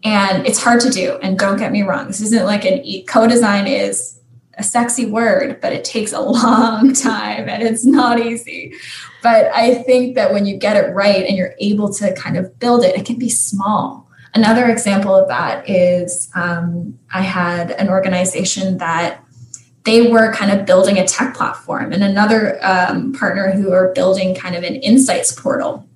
And 0.03 0.45
it's 0.45 0.61
hard 0.61 0.81
to 0.81 0.89
do. 0.89 1.17
And 1.21 1.39
don't 1.39 1.57
get 1.57 1.71
me 1.71 1.83
wrong, 1.83 2.07
this 2.07 2.21
isn't 2.21 2.45
like 2.45 2.65
an 2.65 2.85
e- 2.85 3.03
co 3.03 3.25
design 3.25 3.67
is 3.67 4.19
a 4.57 4.63
sexy 4.63 5.05
word, 5.05 5.61
but 5.61 5.71
it 5.71 5.85
takes 5.85 6.11
a 6.11 6.19
long 6.19 6.93
time 6.93 7.47
and 7.47 7.63
it's 7.63 7.85
not 7.85 8.19
easy. 8.19 8.73
But 9.23 9.47
I 9.53 9.75
think 9.75 10.15
that 10.15 10.33
when 10.33 10.45
you 10.45 10.57
get 10.57 10.75
it 10.75 10.93
right 10.93 11.25
and 11.25 11.37
you're 11.37 11.55
able 11.59 11.93
to 11.93 12.13
kind 12.15 12.37
of 12.37 12.59
build 12.59 12.83
it, 12.83 12.97
it 12.97 13.05
can 13.05 13.17
be 13.17 13.29
small 13.29 14.08
Another 14.33 14.67
example 14.69 15.15
of 15.15 15.27
that 15.27 15.67
is 15.69 16.29
um, 16.35 16.99
I 17.11 17.21
had 17.21 17.71
an 17.71 17.89
organization 17.89 18.77
that 18.77 19.23
they 19.85 20.11
were 20.11 20.33
kind 20.33 20.51
of 20.51 20.65
building 20.65 20.97
a 20.97 21.07
tech 21.07 21.33
platform, 21.35 21.91
and 21.91 22.03
another 22.03 22.59
um, 22.63 23.13
partner 23.13 23.51
who 23.51 23.71
are 23.71 23.93
building 23.93 24.35
kind 24.35 24.55
of 24.55 24.63
an 24.63 24.75
insights 24.75 25.31
portal. 25.31 25.87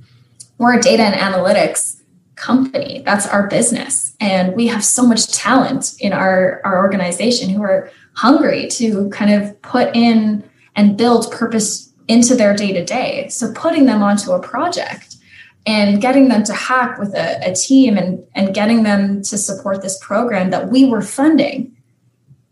We're 0.57 0.79
a 0.79 0.81
data 0.81 1.03
and 1.03 1.15
analytics 1.15 2.01
company. 2.35 3.01
That's 3.05 3.27
our 3.27 3.47
business. 3.47 4.15
And 4.19 4.55
we 4.55 4.67
have 4.67 4.83
so 4.83 5.05
much 5.05 5.31
talent 5.31 5.93
in 5.99 6.13
our, 6.13 6.61
our 6.63 6.77
organization 6.79 7.49
who 7.49 7.61
are 7.63 7.91
hungry 8.13 8.67
to 8.69 9.09
kind 9.09 9.31
of 9.31 9.61
put 9.61 9.95
in 9.95 10.43
and 10.75 10.97
build 10.97 11.31
purpose 11.31 11.91
into 12.07 12.35
their 12.35 12.55
day 12.55 12.73
to 12.73 12.83
day. 12.83 13.27
So 13.29 13.53
putting 13.53 13.85
them 13.85 14.03
onto 14.03 14.31
a 14.31 14.41
project 14.41 15.12
and 15.65 16.01
getting 16.01 16.27
them 16.27 16.43
to 16.43 16.53
hack 16.53 16.99
with 16.99 17.13
a, 17.15 17.51
a 17.51 17.53
team 17.55 17.97
and, 17.97 18.23
and 18.35 18.53
getting 18.53 18.83
them 18.83 19.21
to 19.23 19.37
support 19.37 19.81
this 19.81 19.97
program 19.99 20.49
that 20.49 20.69
we 20.69 20.85
were 20.85 21.01
funding 21.01 21.75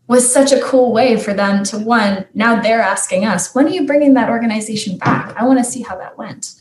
was 0.07 0.31
such 0.31 0.51
a 0.51 0.61
cool 0.61 0.91
way 0.91 1.17
for 1.17 1.33
them 1.33 1.63
to 1.63 1.77
one 1.77 2.25
now 2.33 2.61
they're 2.61 2.81
asking 2.81 3.25
us 3.25 3.53
when 3.55 3.65
are 3.65 3.69
you 3.69 3.85
bringing 3.85 4.13
that 4.13 4.29
organization 4.29 4.97
back? 4.97 5.35
I 5.37 5.45
want 5.45 5.59
to 5.59 5.63
see 5.63 5.81
how 5.81 5.97
that 5.97 6.17
went. 6.17 6.55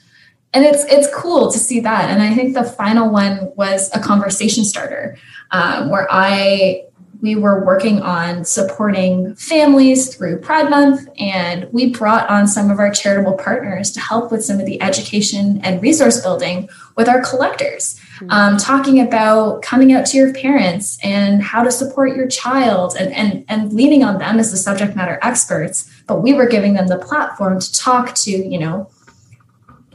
And 0.53 0.65
it's 0.65 0.85
it's 0.85 1.13
cool 1.15 1.51
to 1.51 1.59
see 1.59 1.81
that. 1.81 2.11
And 2.11 2.23
i 2.23 2.35
think 2.35 2.55
the 2.55 2.65
final 2.65 3.11
one 3.11 3.53
was 3.57 3.91
a 3.95 4.01
conversation 4.01 4.65
starter 4.65 5.17
um, 5.51 5.91
where 5.91 6.07
i 6.11 6.85
we 7.21 7.37
were 7.37 7.65
working 7.65 8.01
on 8.01 8.45
supporting 8.45 9.35
families 9.35 10.15
through 10.15 10.39
pride 10.39 10.71
month 10.71 11.09
and 11.19 11.71
we 11.73 11.91
brought 11.91 12.29
on 12.31 12.47
some 12.47 12.71
of 12.71 12.79
our 12.79 12.91
charitable 12.91 13.35
partners 13.35 13.91
to 13.93 14.01
help 14.01 14.33
with 14.33 14.45
some 14.45 14.59
of 14.59 14.67
the 14.67 14.81
education 14.83 15.61
and 15.63 15.83
resource 15.83 16.21
building 16.21 16.69
with 16.97 17.09
our 17.09 17.23
collectors 17.23 18.01
mm-hmm. 18.17 18.31
um, 18.31 18.57
talking 18.57 19.01
about 19.01 19.63
coming 19.63 19.93
out 19.93 20.07
to 20.07 20.17
your 20.17 20.33
parents 20.35 20.99
and 21.03 21.43
how 21.43 21.63
to 21.63 21.71
support 21.71 22.17
your 22.17 22.27
child 22.29 22.97
and, 22.99 23.13
and, 23.15 23.45
and 23.49 23.73
leaning 23.73 24.03
on 24.03 24.19
them 24.19 24.39
as 24.39 24.51
the 24.51 24.57
subject 24.57 24.97
matter 24.97 25.19
experts 25.23 25.91
but 26.07 26.23
we 26.23 26.33
were 26.33 26.47
giving 26.47 26.75
them 26.75 26.89
the 26.89 26.99
platform 26.99 27.61
to 27.61 27.73
talk 27.73 28.15
to 28.15 28.31
you 28.31 28.59
know 28.59 28.89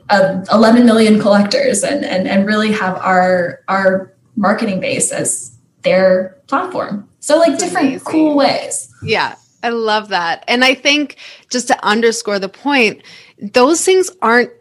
uh, 0.09 0.45
11 0.51 0.85
million 0.85 1.19
collectors 1.19 1.83
and, 1.83 2.05
and 2.05 2.27
and 2.27 2.45
really 2.45 2.71
have 2.71 2.95
our 2.97 3.61
our 3.67 4.13
marketing 4.35 4.79
base 4.79 5.11
as 5.11 5.55
their 5.81 6.37
platform. 6.47 7.07
So 7.25 7.39
like 7.39 7.53
That's 7.53 7.63
different 7.63 7.87
amazing. 7.87 8.05
cool 8.05 8.35
ways. 8.35 8.93
Yeah. 9.01 9.33
I 9.63 9.69
love 9.69 10.09
that. 10.09 10.43
And 10.47 10.63
I 10.63 10.75
think 10.75 11.17
just 11.49 11.67
to 11.69 11.83
underscore 11.83 12.37
the 12.37 12.49
point, 12.49 13.01
those 13.39 13.83
things 13.83 14.11
aren't 14.21 14.51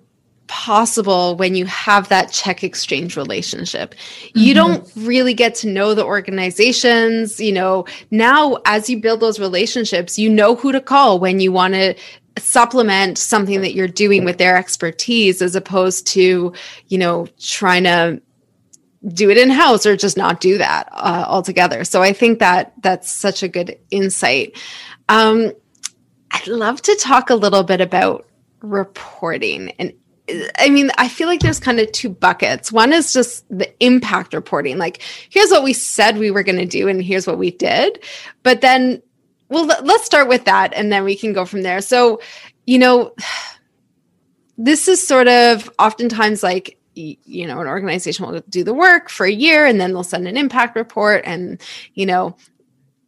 possible 0.47 1.37
when 1.37 1.55
you 1.55 1.67
have 1.67 2.09
that 2.09 2.33
check 2.33 2.65
exchange 2.65 3.19
relationship. 3.19 3.95
Mm-hmm. 3.95 4.39
You 4.39 4.55
don't 4.55 4.91
really 4.97 5.35
get 5.35 5.55
to 5.57 5.69
know 5.69 5.93
the 5.93 6.07
organizations, 6.07 7.39
you 7.39 7.53
know. 7.53 7.85
Now 8.11 8.57
as 8.65 8.89
you 8.89 8.99
build 8.99 9.21
those 9.21 9.39
relationships, 9.39 10.19
you 10.19 10.31
know 10.31 10.55
who 10.55 10.73
to 10.73 10.81
call 10.81 11.19
when 11.19 11.41
you 11.41 11.53
want 11.53 11.75
to 11.75 11.95
supplement 12.39 13.19
something 13.19 13.61
that 13.61 13.75
you're 13.75 13.89
doing 13.89 14.25
with 14.25 14.39
their 14.39 14.57
expertise 14.57 15.43
as 15.43 15.55
opposed 15.55 16.07
to 16.07 16.53
you 16.89 16.99
know 16.99 17.29
trying 17.39 17.85
to 17.85 18.23
do 19.09 19.31
it 19.31 19.37
in 19.37 19.51
house 19.51 19.87
or 19.87 19.97
just 19.97 20.17
not 20.17 20.41
do 20.41 20.59
that 20.59 20.89
uh, 20.93 21.25
altogether 21.27 21.85
so 21.85 22.03
i 22.03 22.13
think 22.13 22.39
that 22.39 22.73
that's 22.83 23.11
such 23.11 23.43
a 23.43 23.49
good 23.49 23.79
insight 23.91 24.57
um, 25.09 25.53
i'd 26.33 26.47
love 26.47 26.81
to 26.81 26.95
talk 26.97 27.31
a 27.31 27.35
little 27.35 27.63
bit 27.63 27.81
about 27.81 28.27
reporting 28.63 29.71
and 29.79 29.93
I 30.59 30.71
mean, 30.71 30.91
I 30.97 31.09
feel 31.09 31.29
like 31.29 31.41
there's 31.41 31.61
kind 31.61 31.79
of 31.79 31.93
two 31.93 32.09
buckets. 32.09 32.73
One 32.73 32.95
is 32.95 33.13
just 33.13 33.45
the 33.51 33.71
impact 33.85 34.33
reporting. 34.33 34.79
Like, 34.79 35.03
here's 35.29 35.51
what 35.51 35.63
we 35.63 35.75
said 35.75 36.17
we 36.17 36.31
were 36.31 36.43
going 36.43 36.57
to 36.57 36.65
do, 36.65 36.89
and 36.89 37.03
here's 37.03 37.27
what 37.27 37.37
we 37.37 37.51
did. 37.51 38.03
But 38.43 38.63
then 38.63 39.03
well 39.49 39.67
let's 39.67 40.05
start 40.05 40.29
with 40.29 40.45
that 40.45 40.73
and 40.75 40.93
then 40.93 41.05
we 41.05 41.17
can 41.17 41.33
go 41.33 41.45
from 41.45 41.63
there 41.63 41.81
so 41.81 42.21
you 42.67 42.79
know 42.79 43.15
this 44.59 44.89
is 44.89 45.05
sort 45.05 45.29
of 45.29 45.71
oftentimes 45.79 46.43
like 46.43 46.79
you 46.95 47.47
know 47.47 47.61
an 47.61 47.67
organization 47.67 48.27
will 48.27 48.41
do 48.49 48.65
the 48.65 48.75
work 48.75 49.09
for 49.09 49.27
a 49.27 49.33
year 49.33 49.67
and 49.67 49.81
then 49.81 49.93
they'll 49.93 50.03
send 50.05 50.29
an 50.29 50.37
impact 50.37 50.77
report 50.77 51.23
and 51.25 51.61
you 51.95 52.07
know 52.07 52.37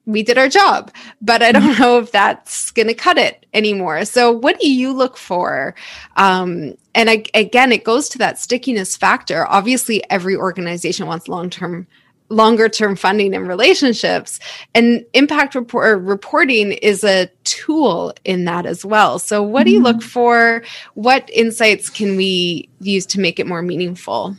we 0.09 0.23
did 0.23 0.39
our 0.39 0.49
job. 0.49 0.93
But 1.21 1.43
i 1.43 1.53
don't 1.53 1.63
mm-hmm. 1.63 1.83
know 1.83 1.99
if 1.99 2.13
that's 2.13 2.71
going 2.71 2.87
to 2.87 2.95
cut 2.95 3.19
it 3.19 3.45
anymore. 3.53 4.05
So 4.05 4.31
what 4.31 4.59
do 4.61 4.71
you 4.71 4.93
look 4.93 5.17
for? 5.17 5.75
Um, 6.17 6.75
and 6.95 7.11
I, 7.11 7.25
again 7.35 7.73
it 7.73 7.85
goes 7.85 8.09
to 8.11 8.19
that 8.19 8.39
stickiness 8.39 8.97
factor. 8.97 9.47
Obviously 9.47 10.09
every 10.11 10.37
organization 10.37 11.07
wants 11.07 11.29
long-term 11.29 11.87
longer 12.29 12.69
term 12.69 12.97
funding 12.97 13.35
and 13.35 13.49
relationships. 13.49 14.39
And 14.75 15.05
impact 15.15 15.55
report 15.55 16.01
reporting 16.03 16.73
is 16.73 17.05
a 17.05 17.27
tool 17.45 18.15
in 18.25 18.45
that 18.45 18.67
as 18.67 18.85
well. 18.85 19.19
So 19.19 19.43
what 19.43 19.65
do 19.65 19.71
you 19.71 19.81
look 19.81 19.99
mm-hmm. 19.99 20.09
for? 20.09 20.63
What 20.95 21.29
insights 21.33 21.91
can 21.91 22.17
we 22.17 22.69
use 22.81 23.07
to 23.07 23.21
make 23.21 23.39
it 23.39 23.47
more 23.47 23.63
meaningful? 23.63 24.37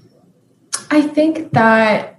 I 0.91 1.01
think 1.01 1.51
that 1.53 2.13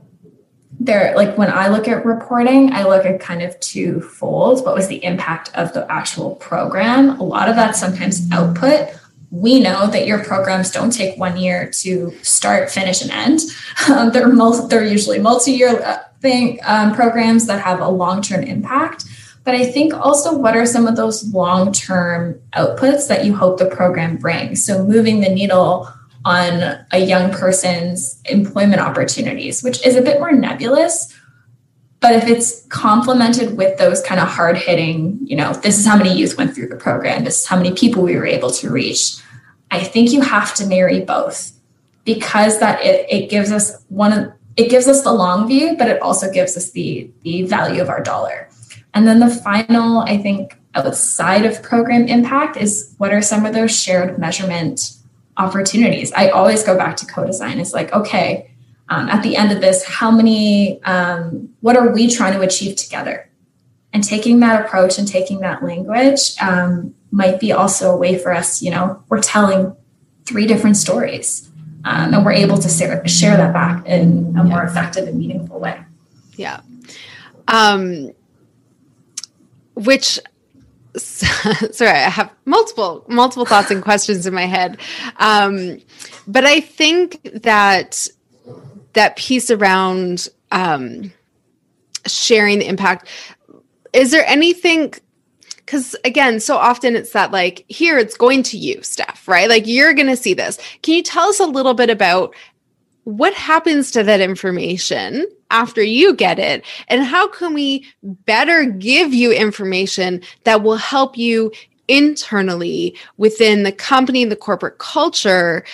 there 0.81 1.13
like 1.17 1.37
when 1.37 1.51
i 1.51 1.67
look 1.67 1.89
at 1.89 2.05
reporting 2.05 2.73
i 2.73 2.85
look 2.85 3.05
at 3.05 3.19
kind 3.19 3.43
of 3.43 3.59
two 3.59 4.01
folds. 4.01 4.63
What 4.63 4.77
was 4.77 4.87
the 4.87 5.03
impact 5.05 5.51
of 5.55 5.73
the 5.73 5.91
actual 5.91 6.37
program? 6.37 7.19
A 7.19 7.25
lot 7.25 7.49
of 7.49 7.57
that 7.57 7.75
sometimes 7.75 8.31
output 8.31 8.91
we 9.31 9.61
know 9.61 9.87
that 9.89 10.07
your 10.07 10.25
programs 10.25 10.71
don't 10.71 10.91
take 10.91 11.19
one 11.19 11.37
year 11.37 11.71
to 11.83 12.13
start, 12.23 12.71
finish, 12.71 13.03
and 13.03 13.11
end. 13.11 13.41
Um, 13.89 14.11
they're 14.11 14.31
they're 14.69 14.87
usually 14.87 15.19
multi-year 15.19 15.83
uh, 15.83 15.99
thing 16.21 16.59
um, 16.65 16.95
programs 16.95 17.47
that 17.47 17.61
have 17.61 17.81
a 17.81 17.89
long-term 17.89 18.43
impact. 18.43 19.05
But 19.45 19.55
I 19.55 19.65
think 19.65 19.95
also 19.95 20.37
what 20.37 20.57
are 20.57 20.67
some 20.67 20.87
of 20.87 20.97
those 20.97 21.33
long-term 21.33 22.41
outputs 22.53 23.09
that 23.09 23.25
you 23.25 23.35
hope 23.35 23.59
the 23.59 23.67
program 23.67 24.17
brings? 24.17 24.65
So 24.65 24.85
moving 24.85 25.21
the 25.21 25.29
needle 25.29 25.89
on 26.25 26.85
a 26.93 26.99
young 26.99 27.31
person's 27.31 28.21
employment 28.27 28.81
opportunities, 28.81 29.63
which 29.63 29.85
is 29.87 29.97
a 29.97 30.03
bit 30.03 30.19
more 30.19 30.33
nebulous. 30.33 31.15
But 32.01 32.15
if 32.15 32.29
it's 32.29 32.65
complemented 32.67 33.57
with 33.57 33.77
those 33.79 34.01
kind 34.03 34.21
of 34.21 34.29
hard 34.29 34.57
hitting, 34.57 35.19
you 35.23 35.37
know, 35.37 35.53
this 35.53 35.79
is 35.79 35.87
how 35.87 35.97
many 35.97 36.17
youth 36.17 36.37
went 36.37 36.55
through 36.55 36.69
the 36.69 36.77
program, 36.77 37.25
this 37.25 37.41
is 37.41 37.47
how 37.47 37.57
many 37.57 37.73
people 37.73 38.03
we 38.03 38.17
were 38.17 38.27
able 38.27 38.51
to 38.51 38.71
reach. 38.71 39.17
I 39.71 39.83
think 39.83 40.13
you 40.13 40.21
have 40.21 40.55
to 40.55 40.67
marry 40.67 41.01
both 41.01 41.53
because 42.05 42.61
that 42.61 42.81
it, 42.83 43.07
it 43.11 43.31
gives 43.31 43.51
us 43.51 43.85
one 43.89 44.13
of 44.13 44.33
it 44.57 44.71
gives 44.71 44.89
us 44.89 45.03
the 45.03 45.13
long 45.13 45.47
view, 45.47 45.77
but 45.79 45.89
it 45.89 46.03
also 46.03 46.33
gives 46.33 46.57
us 46.57 46.71
the 46.73 47.11
the 47.23 47.43
value 47.43 47.83
of 47.83 47.89
our 47.89 48.03
dollar. 48.03 48.49
And 48.95 49.07
then 49.07 49.21
the 49.21 49.29
final, 49.31 50.01
I 50.01 50.19
think, 50.19 50.59
outside 50.75 51.45
of 51.45 51.63
program 51.63 52.07
impact 52.09 52.57
is 52.57 52.95
what 52.99 53.13
are 53.13 53.23
some 53.23 53.45
of 53.47 53.55
those 53.55 53.77
shared 53.77 54.19
measurement 54.19 54.93
opportunities? 55.37 56.13
I 56.13 56.31
always 56.31 56.63
go 56.65 56.77
back 56.77 56.97
to 56.99 57.07
co-design. 57.07 57.59
It's 57.61 57.73
like, 57.73 57.93
okay, 57.93 58.51
um, 58.89 59.09
at 59.09 59.23
the 59.23 59.37
end 59.37 59.53
of 59.53 59.61
this, 59.61 59.85
how 59.85 60.11
many, 60.11 60.83
um, 60.85 61.51
what 61.61 61.77
are 61.77 61.93
we 61.93 62.11
trying 62.11 62.33
to 62.33 62.41
achieve 62.41 62.77
together? 62.77 63.31
And 63.93 64.05
taking 64.05 64.41
that 64.41 64.65
approach 64.65 64.99
and 64.99 65.07
taking 65.07 65.41
that 65.41 65.63
language 65.63 66.37
um, 66.41 66.95
might 67.11 67.41
be 67.41 67.53
also 67.53 67.91
a 67.91 67.97
way 67.97 68.19
for 68.19 68.33
us, 68.33 68.63
you 68.63 68.71
know, 68.71 69.03
we're 69.09 69.21
telling 69.21 69.75
three 70.25 70.47
different 70.47 70.77
stories 70.77 71.51
um, 71.85 72.13
and 72.15 72.25
we're 72.25 72.33
able 72.33 72.59
to 72.59 72.69
share, 72.69 73.07
share 73.07 73.37
that 73.37 73.53
back 73.53 73.87
in 73.87 74.37
a 74.39 74.45
more 74.45 74.63
effective 74.63 75.09
and 75.09 75.19
meaningful 75.19 75.59
way. 75.59 75.81
Yeah. 76.37 76.61
Um, 77.47 78.13
which 79.75 80.19
sorry 80.97 81.91
i 81.91 82.09
have 82.09 82.33
multiple 82.45 83.05
multiple 83.09 83.45
thoughts 83.45 83.71
and 83.71 83.83
questions 83.83 84.27
in 84.27 84.35
my 84.35 84.47
head 84.47 84.79
um, 85.19 85.79
but 86.27 86.45
i 86.45 86.61
think 86.61 87.21
that 87.43 88.09
that 88.99 89.15
piece 89.15 89.49
around 89.49 90.29
um, 90.51 91.13
sharing 92.05 92.59
the 92.59 92.67
impact. 92.67 93.07
Is 93.93 94.11
there 94.11 94.27
anything 94.27 94.93
because 95.57 95.95
again 96.05 96.41
so 96.41 96.57
often 96.57 96.97
it's 96.97 97.13
that 97.13 97.31
like 97.31 97.65
here 97.69 97.97
it's 97.97 98.17
going 98.17 98.43
to 98.43 98.59
you 98.59 98.83
Steph 98.83 99.29
right? 99.29 99.49
Like 99.49 99.69
you're 99.69 99.95
going 99.95 100.09
to 100.09 100.17
see 100.17 100.35
this. 100.35 100.59
Can 100.83 100.95
you 100.95 101.03
tell 101.05 101.29
us 101.29 101.39
a 101.39 101.47
little 101.47 101.75
bit 101.75 101.91
about 101.91 102.35
what 103.05 103.35
happens 103.35 103.93
to 103.93 104.03
that 104.03 104.21
information 104.21 105.25
after 105.53 105.81
you 105.81 106.13
get 106.13 106.41
it? 106.41 106.65
And 106.89 107.05
how 107.05 107.29
can 107.29 107.55
we 107.55 107.87
better 108.03 108.65
give 108.65 109.15
you 109.15 109.33
information 109.33 110.23
that 110.43 110.63
will 110.65 110.77
help 110.77 111.17
you 111.17 111.53
internally 111.89 112.97
within 113.17 113.63
the 113.65 113.73
company, 113.73 114.23
and 114.23 114.31
the 114.31 114.37
corporate 114.37 114.79
culture 114.79 115.65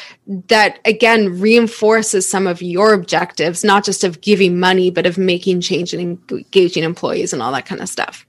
that 0.48 0.78
again 0.84 1.38
reinforces 1.40 2.28
some 2.28 2.46
of 2.46 2.62
your 2.62 2.94
objectives, 2.94 3.64
not 3.64 3.84
just 3.84 4.04
of 4.04 4.20
giving 4.20 4.58
money, 4.58 4.90
but 4.90 5.06
of 5.06 5.18
making 5.18 5.60
change 5.60 5.92
and 5.92 6.18
engaging 6.30 6.82
employees 6.82 7.32
and 7.32 7.42
all 7.42 7.52
that 7.52 7.66
kind 7.66 7.80
of 7.80 7.88
stuff. 7.88 8.26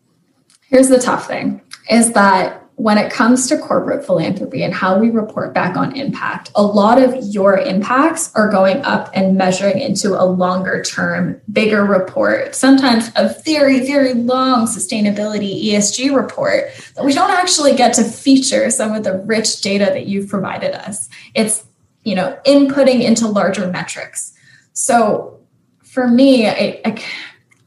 Here's 0.67 0.89
the 0.89 0.99
tough 0.99 1.27
thing 1.27 1.61
is 1.89 2.11
that 2.13 2.64
when 2.77 2.97
it 2.97 3.11
comes 3.11 3.47
to 3.47 3.57
corporate 3.57 4.05
philanthropy 4.05 4.61
and 4.61 4.73
how 4.73 4.99
we 4.99 5.09
report 5.09 5.53
back 5.53 5.77
on 5.77 5.95
impact, 5.95 6.51
a 6.55 6.63
lot 6.63 7.01
of 7.01 7.15
your 7.23 7.57
impacts 7.57 8.33
are 8.35 8.49
going 8.49 8.83
up 8.83 9.09
and 9.13 9.37
measuring 9.37 9.79
into 9.79 10.13
a 10.13 10.25
longer 10.25 10.83
term, 10.83 11.39
bigger 11.51 11.85
report, 11.85 12.53
sometimes 12.53 13.11
a 13.15 13.33
very, 13.45 13.87
very 13.87 14.13
long 14.13 14.67
sustainability 14.67 15.65
ESG 15.67 16.13
report 16.13 16.65
that 16.95 17.05
we 17.05 17.13
don't 17.13 17.31
actually 17.31 17.73
get 17.75 17.93
to 17.93 18.03
feature 18.03 18.69
some 18.69 18.93
of 18.93 19.05
the 19.05 19.19
rich 19.19 19.61
data 19.61 19.85
that 19.85 20.07
you've 20.07 20.27
provided 20.27 20.75
us. 20.75 21.07
It's, 21.33 21.63
you 22.03 22.13
know, 22.13 22.37
inputting 22.45 23.01
into 23.01 23.25
larger 23.25 23.67
metrics. 23.67 24.33
So 24.73 25.39
for 25.81 26.09
me, 26.09 26.45
I, 26.47 26.81
I 26.83 27.01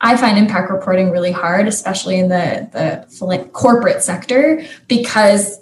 I 0.00 0.16
find 0.16 0.38
impact 0.38 0.70
reporting 0.70 1.10
really 1.10 1.32
hard, 1.32 1.66
especially 1.66 2.18
in 2.18 2.28
the, 2.28 2.68
the 2.72 3.44
corporate 3.52 4.02
sector, 4.02 4.64
because 4.86 5.60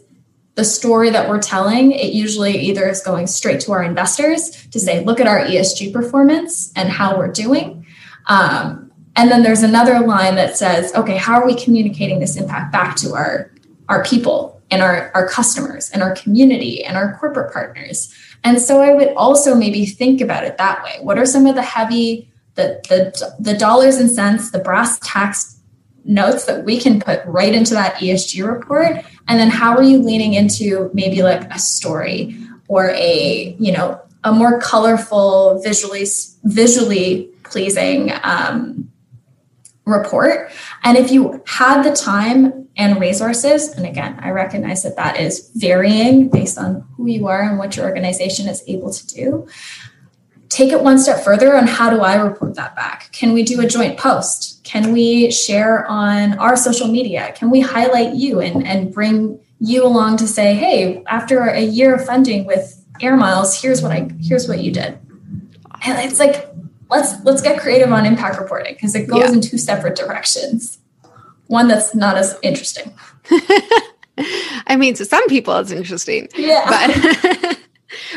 the 0.57 0.64
story 0.64 1.11
that 1.11 1.29
we're 1.29 1.40
telling, 1.40 1.92
it 1.92 2.12
usually 2.12 2.57
either 2.59 2.88
is 2.88 3.03
going 3.03 3.27
straight 3.27 3.61
to 3.61 3.72
our 3.72 3.83
investors 3.83 4.66
to 4.68 4.81
say, 4.81 5.05
look 5.05 5.20
at 5.20 5.27
our 5.27 5.40
ESG 5.40 5.92
performance 5.92 6.72
and 6.77 6.88
how 6.88 7.16
we're 7.18 7.33
doing. 7.33 7.87
Um, 8.27 8.90
And 9.18 9.31
then 9.31 9.42
there's 9.42 9.62
another 9.62 10.01
line 10.01 10.35
that 10.35 10.59
says, 10.59 10.94
okay, 10.94 11.16
how 11.16 11.40
are 11.40 11.46
we 11.46 11.55
communicating 11.55 12.20
this 12.20 12.37
impact 12.37 12.70
back 12.70 12.96
to 12.96 13.14
our, 13.14 13.51
our 13.88 14.05
people 14.05 14.61
and 14.70 14.83
our, 14.83 15.11
our 15.14 15.27
customers 15.27 15.90
and 15.90 16.03
our 16.03 16.14
community 16.14 16.85
and 16.85 16.99
our 16.99 17.16
corporate 17.18 17.51
partners? 17.51 18.14
And 18.44 18.61
so 18.61 18.83
I 18.83 18.92
would 18.92 19.14
also 19.16 19.55
maybe 19.55 19.87
think 19.87 20.20
about 20.20 20.44
it 20.44 20.59
that 20.59 20.85
way. 20.85 20.99
What 21.01 21.18
are 21.18 21.25
some 21.25 21.46
of 21.46 21.55
the 21.55 21.62
heavy, 21.62 22.29
the, 22.56 22.80
the, 22.88 23.34
the 23.38 23.56
dollars 23.56 23.96
and 23.96 24.10
cents, 24.10 24.50
the 24.50 24.58
brass 24.58 24.98
tacks 25.02 25.60
notes 26.04 26.44
that 26.44 26.64
we 26.64 26.78
can 26.78 27.00
put 27.00 27.24
right 27.26 27.54
into 27.54 27.74
that 27.74 27.94
ESG 27.96 28.46
report? 28.46 29.04
And 29.28 29.38
then 29.38 29.50
how 29.50 29.76
are 29.76 29.82
you 29.82 29.98
leaning 29.98 30.34
into 30.34 30.90
maybe 30.92 31.22
like 31.22 31.52
a 31.52 31.58
story 31.58 32.36
or 32.68 32.90
a, 32.90 33.56
you 33.58 33.72
know, 33.72 34.00
a 34.24 34.32
more 34.32 34.60
colorful, 34.60 35.60
visually 35.62 36.04
visually 36.44 37.30
pleasing 37.44 38.12
um, 38.24 38.90
report. 39.84 40.50
And 40.82 40.98
if 40.98 41.10
you 41.10 41.42
had 41.46 41.84
the 41.84 41.94
time 41.94 42.68
and 42.76 43.00
resources, 43.00 43.68
and 43.68 43.86
again, 43.86 44.18
I 44.20 44.30
recognize 44.30 44.82
that 44.82 44.96
that 44.96 45.18
is 45.18 45.50
varying 45.54 46.28
based 46.28 46.58
on 46.58 46.84
who 46.96 47.06
you 47.06 47.28
are 47.28 47.40
and 47.40 47.58
what 47.58 47.76
your 47.76 47.86
organization 47.86 48.48
is 48.48 48.62
able 48.66 48.92
to 48.92 49.06
do. 49.06 49.46
Take 50.48 50.72
it 50.72 50.82
one 50.82 50.98
step 50.98 51.24
further 51.24 51.56
on 51.56 51.66
how 51.66 51.90
do 51.90 52.00
I 52.00 52.14
report 52.16 52.54
that 52.54 52.76
back? 52.76 53.11
Can 53.12 53.32
we 53.32 53.42
do 53.42 53.61
a 53.61 53.66
joint 53.66 53.98
post? 53.98 54.62
Can 54.64 54.92
we 54.92 55.30
share 55.30 55.87
on 55.87 56.38
our 56.38 56.56
social 56.56 56.88
media? 56.88 57.32
Can 57.37 57.50
we 57.50 57.61
highlight 57.61 58.14
you 58.14 58.40
and, 58.40 58.66
and 58.66 58.92
bring 58.92 59.40
you 59.59 59.85
along 59.85 60.18
to 60.18 60.26
say, 60.26 60.54
hey, 60.54 61.02
after 61.09 61.40
a 61.46 61.62
year 61.62 61.94
of 61.94 62.04
funding 62.04 62.44
with 62.46 62.85
Air 63.00 63.16
Miles, 63.16 63.61
here's 63.61 63.82
what 63.82 63.92
I 63.92 64.09
here's 64.20 64.48
what 64.48 64.61
you 64.61 64.72
did. 64.72 64.98
And 65.82 66.11
it's 66.11 66.18
like 66.18 66.48
let's 66.90 67.22
let's 67.24 67.42
get 67.42 67.61
creative 67.61 67.92
on 67.92 68.06
impact 68.06 68.38
reporting 68.38 68.74
because 68.74 68.94
it 68.94 69.06
goes 69.06 69.20
yeah. 69.20 69.32
in 69.32 69.40
two 69.40 69.59
separate 69.59 69.96
directions. 69.96 70.78
One 71.48 71.68
that's 71.68 71.94
not 71.94 72.16
as 72.16 72.38
interesting. 72.42 72.94
I 74.66 74.76
mean, 74.76 74.94
to 74.94 75.04
some 75.04 75.26
people 75.28 75.56
it's 75.59 75.70
interesting. 75.70 76.28
Yeah. 76.35 76.64
But 76.68 77.59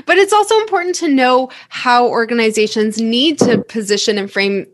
but 0.05 0.17
it's 0.17 0.33
also 0.33 0.57
important 0.59 0.95
to 0.95 1.07
know 1.07 1.49
how 1.69 2.07
organizations 2.07 2.99
need 2.99 3.37
to 3.39 3.63
position 3.63 4.17
and 4.17 4.31
frame 4.31 4.67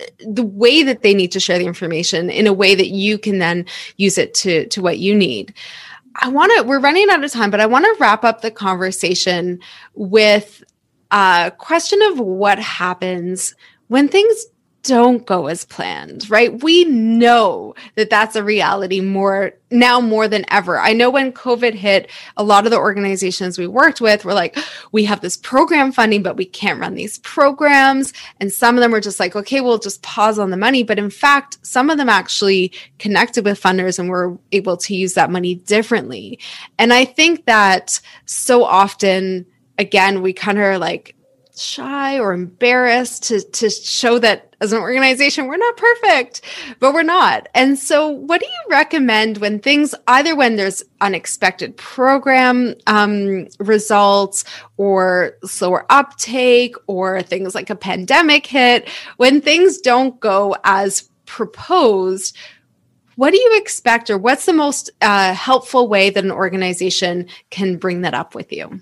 uh, 0.00 0.04
the 0.26 0.44
way 0.44 0.82
that 0.82 1.02
they 1.02 1.14
need 1.14 1.32
to 1.32 1.40
share 1.40 1.58
the 1.58 1.66
information 1.66 2.30
in 2.30 2.46
a 2.46 2.52
way 2.52 2.74
that 2.74 2.88
you 2.88 3.18
can 3.18 3.38
then 3.38 3.64
use 3.96 4.18
it 4.18 4.34
to 4.34 4.66
to 4.68 4.80
what 4.80 4.98
you 4.98 5.14
need. 5.14 5.54
I 6.16 6.28
want 6.28 6.52
to, 6.56 6.64
we're 6.64 6.80
running 6.80 7.08
out 7.10 7.24
of 7.24 7.32
time, 7.32 7.50
but 7.50 7.60
I 7.60 7.66
want 7.66 7.84
to 7.84 7.96
wrap 7.98 8.24
up 8.24 8.42
the 8.42 8.50
conversation 8.50 9.60
with 9.94 10.62
a 11.10 11.52
question 11.56 12.02
of 12.02 12.18
what 12.20 12.58
happens 12.58 13.54
when 13.88 14.08
things 14.08 14.46
don't 14.82 15.24
go 15.26 15.46
as 15.46 15.64
planned, 15.64 16.28
right? 16.28 16.62
We 16.62 16.84
know 16.84 17.74
that 17.94 18.10
that's 18.10 18.34
a 18.34 18.42
reality 18.42 19.00
more 19.00 19.52
now 19.70 20.00
more 20.00 20.28
than 20.28 20.44
ever. 20.50 20.78
I 20.78 20.92
know 20.92 21.08
when 21.08 21.32
COVID 21.32 21.72
hit, 21.74 22.10
a 22.36 22.42
lot 22.42 22.64
of 22.64 22.72
the 22.72 22.78
organizations 22.78 23.58
we 23.58 23.66
worked 23.66 24.00
with 24.00 24.24
were 24.24 24.34
like, 24.34 24.58
we 24.90 25.04
have 25.04 25.20
this 25.20 25.36
program 25.36 25.92
funding, 25.92 26.22
but 26.22 26.36
we 26.36 26.44
can't 26.44 26.80
run 26.80 26.94
these 26.94 27.18
programs. 27.20 28.12
And 28.40 28.52
some 28.52 28.76
of 28.76 28.82
them 28.82 28.90
were 28.90 29.00
just 29.00 29.20
like, 29.20 29.36
okay, 29.36 29.60
we'll 29.60 29.78
just 29.78 30.02
pause 30.02 30.38
on 30.38 30.50
the 30.50 30.56
money. 30.56 30.82
But 30.82 30.98
in 30.98 31.10
fact, 31.10 31.58
some 31.62 31.88
of 31.88 31.96
them 31.96 32.08
actually 32.08 32.72
connected 32.98 33.44
with 33.44 33.62
funders 33.62 33.98
and 33.98 34.08
were 34.10 34.36
able 34.50 34.76
to 34.78 34.94
use 34.94 35.14
that 35.14 35.30
money 35.30 35.54
differently. 35.54 36.38
And 36.78 36.92
I 36.92 37.04
think 37.04 37.46
that 37.46 38.00
so 38.26 38.64
often, 38.64 39.46
again, 39.78 40.22
we 40.22 40.32
kind 40.32 40.58
of 40.58 40.80
like, 40.80 41.14
shy 41.54 42.18
or 42.18 42.32
embarrassed 42.32 43.24
to 43.24 43.40
to 43.50 43.68
show 43.68 44.18
that 44.18 44.51
as 44.62 44.72
an 44.72 44.80
organization 44.80 45.46
we're 45.46 45.56
not 45.56 45.76
perfect 45.76 46.40
but 46.78 46.94
we're 46.94 47.02
not 47.02 47.48
and 47.54 47.78
so 47.78 48.08
what 48.08 48.40
do 48.40 48.46
you 48.46 48.70
recommend 48.70 49.38
when 49.38 49.58
things 49.58 49.94
either 50.08 50.34
when 50.34 50.56
there's 50.56 50.82
unexpected 51.00 51.76
program 51.76 52.74
um, 52.86 53.46
results 53.58 54.44
or 54.76 55.36
slower 55.44 55.84
uptake 55.90 56.76
or 56.86 57.22
things 57.22 57.54
like 57.54 57.68
a 57.68 57.76
pandemic 57.76 58.46
hit 58.46 58.88
when 59.16 59.40
things 59.40 59.78
don't 59.78 60.18
go 60.20 60.56
as 60.64 61.10
proposed 61.26 62.36
what 63.16 63.32
do 63.32 63.38
you 63.38 63.50
expect 63.56 64.08
or 64.08 64.16
what's 64.16 64.46
the 64.46 64.52
most 64.54 64.90
uh, 65.02 65.34
helpful 65.34 65.86
way 65.86 66.08
that 66.08 66.24
an 66.24 66.30
organization 66.30 67.26
can 67.50 67.76
bring 67.76 68.00
that 68.00 68.14
up 68.14 68.34
with 68.34 68.52
you 68.52 68.80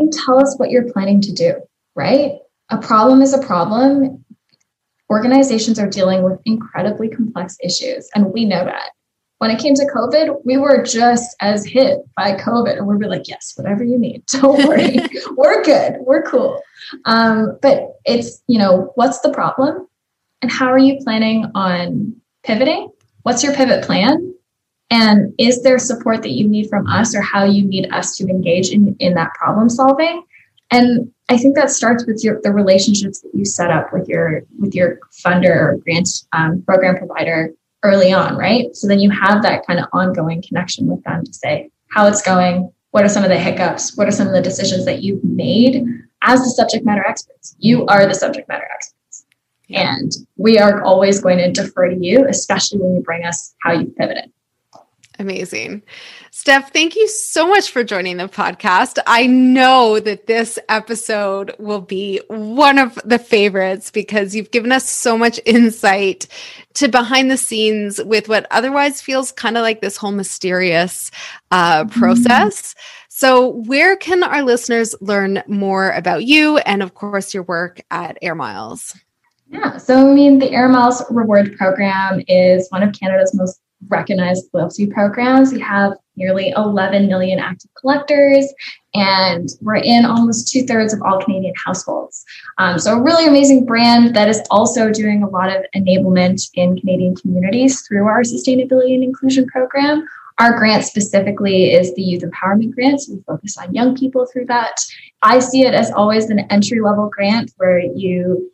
and 0.00 0.12
tell 0.12 0.40
us 0.40 0.58
what 0.58 0.70
you're 0.70 0.90
planning 0.92 1.20
to 1.20 1.32
do, 1.32 1.62
right? 1.94 2.38
A 2.70 2.78
problem 2.78 3.22
is 3.22 3.32
a 3.32 3.44
problem. 3.44 4.24
Organizations 5.10 5.78
are 5.78 5.88
dealing 5.88 6.22
with 6.22 6.38
incredibly 6.44 7.08
complex 7.08 7.56
issues, 7.62 8.08
and 8.14 8.32
we 8.32 8.44
know 8.44 8.64
that. 8.64 8.90
When 9.38 9.50
it 9.50 9.58
came 9.58 9.74
to 9.74 9.86
COVID, 9.86 10.44
we 10.44 10.58
were 10.58 10.82
just 10.82 11.34
as 11.40 11.64
hit 11.64 12.00
by 12.16 12.34
COVID, 12.34 12.76
and 12.76 12.86
we 12.86 12.96
were 12.96 13.08
like, 13.08 13.26
yes, 13.26 13.54
whatever 13.56 13.82
you 13.82 13.98
need, 13.98 14.24
don't 14.26 14.68
worry, 14.68 14.98
we're 15.36 15.64
good, 15.64 15.94
we're 16.00 16.22
cool. 16.22 16.62
Um, 17.06 17.58
but 17.60 17.96
it's, 18.04 18.42
you 18.46 18.58
know, 18.58 18.92
what's 18.94 19.20
the 19.20 19.32
problem? 19.32 19.86
And 20.42 20.50
how 20.50 20.66
are 20.66 20.78
you 20.78 20.98
planning 21.02 21.46
on 21.54 22.14
pivoting? 22.44 22.90
What's 23.22 23.42
your 23.42 23.54
pivot 23.54 23.84
plan? 23.84 24.34
And 24.90 25.32
is 25.38 25.62
there 25.62 25.78
support 25.78 26.22
that 26.22 26.32
you 26.32 26.48
need 26.48 26.68
from 26.68 26.86
us 26.86 27.14
or 27.14 27.20
how 27.20 27.44
you 27.44 27.64
need 27.64 27.90
us 27.92 28.16
to 28.16 28.28
engage 28.28 28.70
in, 28.70 28.96
in 28.98 29.14
that 29.14 29.32
problem 29.34 29.68
solving? 29.68 30.24
And 30.70 31.12
I 31.28 31.36
think 31.36 31.56
that 31.56 31.70
starts 31.70 32.06
with 32.06 32.22
your, 32.24 32.40
the 32.42 32.52
relationships 32.52 33.20
that 33.20 33.30
you 33.34 33.44
set 33.44 33.70
up 33.70 33.92
with 33.92 34.08
your 34.08 34.42
with 34.58 34.74
your 34.74 34.98
funder 35.24 35.54
or 35.54 35.78
grant 35.84 36.08
um, 36.32 36.62
program 36.62 36.96
provider 36.96 37.52
early 37.82 38.12
on, 38.12 38.36
right? 38.36 38.74
So 38.74 38.86
then 38.86 39.00
you 39.00 39.10
have 39.10 39.42
that 39.42 39.66
kind 39.66 39.78
of 39.78 39.86
ongoing 39.92 40.42
connection 40.42 40.86
with 40.86 41.02
them 41.04 41.24
to 41.24 41.32
say 41.32 41.70
how 41.90 42.06
it's 42.06 42.22
going, 42.22 42.72
what 42.90 43.04
are 43.04 43.08
some 43.08 43.24
of 43.24 43.30
the 43.30 43.38
hiccups, 43.38 43.96
what 43.96 44.06
are 44.06 44.12
some 44.12 44.26
of 44.26 44.32
the 44.32 44.42
decisions 44.42 44.84
that 44.84 45.02
you've 45.02 45.24
made 45.24 45.86
as 46.22 46.40
the 46.40 46.50
subject 46.50 46.84
matter 46.84 47.04
experts. 47.06 47.56
You 47.58 47.86
are 47.86 48.06
the 48.06 48.14
subject 48.14 48.48
matter 48.48 48.68
experts, 48.72 49.24
and 49.70 50.12
we 50.36 50.58
are 50.58 50.82
always 50.82 51.20
going 51.20 51.38
to 51.38 51.50
defer 51.50 51.88
to 51.88 51.96
you, 51.96 52.26
especially 52.28 52.80
when 52.80 52.96
you 52.96 53.02
bring 53.02 53.24
us 53.24 53.54
how 53.62 53.72
you 53.72 53.86
pivoted. 53.98 54.30
Amazing. 55.18 55.82
Steph, 56.40 56.72
thank 56.72 56.96
you 56.96 57.06
so 57.06 57.46
much 57.46 57.70
for 57.70 57.84
joining 57.84 58.16
the 58.16 58.26
podcast. 58.26 58.98
I 59.06 59.26
know 59.26 60.00
that 60.00 60.26
this 60.26 60.58
episode 60.70 61.54
will 61.58 61.82
be 61.82 62.18
one 62.28 62.78
of 62.78 62.98
the 63.04 63.18
favorites 63.18 63.90
because 63.90 64.34
you've 64.34 64.50
given 64.50 64.72
us 64.72 64.88
so 64.88 65.18
much 65.18 65.38
insight 65.44 66.26
to 66.72 66.88
behind 66.88 67.30
the 67.30 67.36
scenes 67.36 68.02
with 68.02 68.30
what 68.30 68.46
otherwise 68.50 69.02
feels 69.02 69.32
kind 69.32 69.58
of 69.58 69.62
like 69.62 69.82
this 69.82 69.98
whole 69.98 70.12
mysterious 70.12 71.10
uh, 71.50 71.84
mm-hmm. 71.84 72.00
process. 72.00 72.72
Mm-hmm. 72.72 72.80
So, 73.10 73.48
where 73.66 73.98
can 73.98 74.22
our 74.22 74.42
listeners 74.42 74.94
learn 75.02 75.42
more 75.46 75.90
about 75.90 76.24
you 76.24 76.56
and, 76.56 76.82
of 76.82 76.94
course, 76.94 77.34
your 77.34 77.42
work 77.42 77.82
at 77.90 78.16
Air 78.22 78.34
Miles? 78.34 78.98
Yeah, 79.50 79.76
so 79.76 80.10
I 80.10 80.14
mean, 80.14 80.38
the 80.38 80.50
Air 80.52 80.70
Miles 80.70 81.02
Reward 81.10 81.54
Program 81.58 82.22
is 82.28 82.66
one 82.70 82.82
of 82.82 82.94
Canada's 82.94 83.34
most 83.34 83.60
recognized 83.88 84.48
loyalty 84.52 84.86
programs. 84.86 85.52
We 85.52 85.60
have 85.60 85.94
nearly 86.16 86.52
11 86.56 87.08
million 87.08 87.38
active 87.38 87.70
collectors, 87.74 88.52
and 88.94 89.48
we're 89.62 89.76
in 89.76 90.04
almost 90.04 90.52
two 90.52 90.62
thirds 90.66 90.92
of 90.92 91.00
all 91.02 91.22
Canadian 91.22 91.54
households. 91.64 92.24
Um, 92.58 92.78
so, 92.78 92.92
a 92.92 93.02
really 93.02 93.26
amazing 93.26 93.64
brand 93.64 94.14
that 94.14 94.28
is 94.28 94.42
also 94.50 94.90
doing 94.90 95.22
a 95.22 95.28
lot 95.28 95.54
of 95.54 95.64
enablement 95.74 96.48
in 96.54 96.78
Canadian 96.78 97.16
communities 97.16 97.80
through 97.82 98.06
our 98.06 98.22
sustainability 98.22 98.94
and 98.94 99.02
inclusion 99.02 99.46
program. 99.46 100.06
Our 100.38 100.58
grant 100.58 100.84
specifically 100.84 101.72
is 101.72 101.94
the 101.94 102.02
Youth 102.02 102.22
Empowerment 102.22 102.74
Grant. 102.74 103.02
So 103.02 103.14
we 103.14 103.22
focus 103.26 103.58
on 103.58 103.74
young 103.74 103.94
people 103.94 104.26
through 104.26 104.46
that. 104.46 104.80
I 105.20 105.38
see 105.38 105.66
it 105.66 105.74
as 105.74 105.90
always 105.90 106.30
an 106.30 106.40
entry 106.50 106.80
level 106.80 107.10
grant 107.10 107.52
where 107.58 107.78
you 107.78 108.50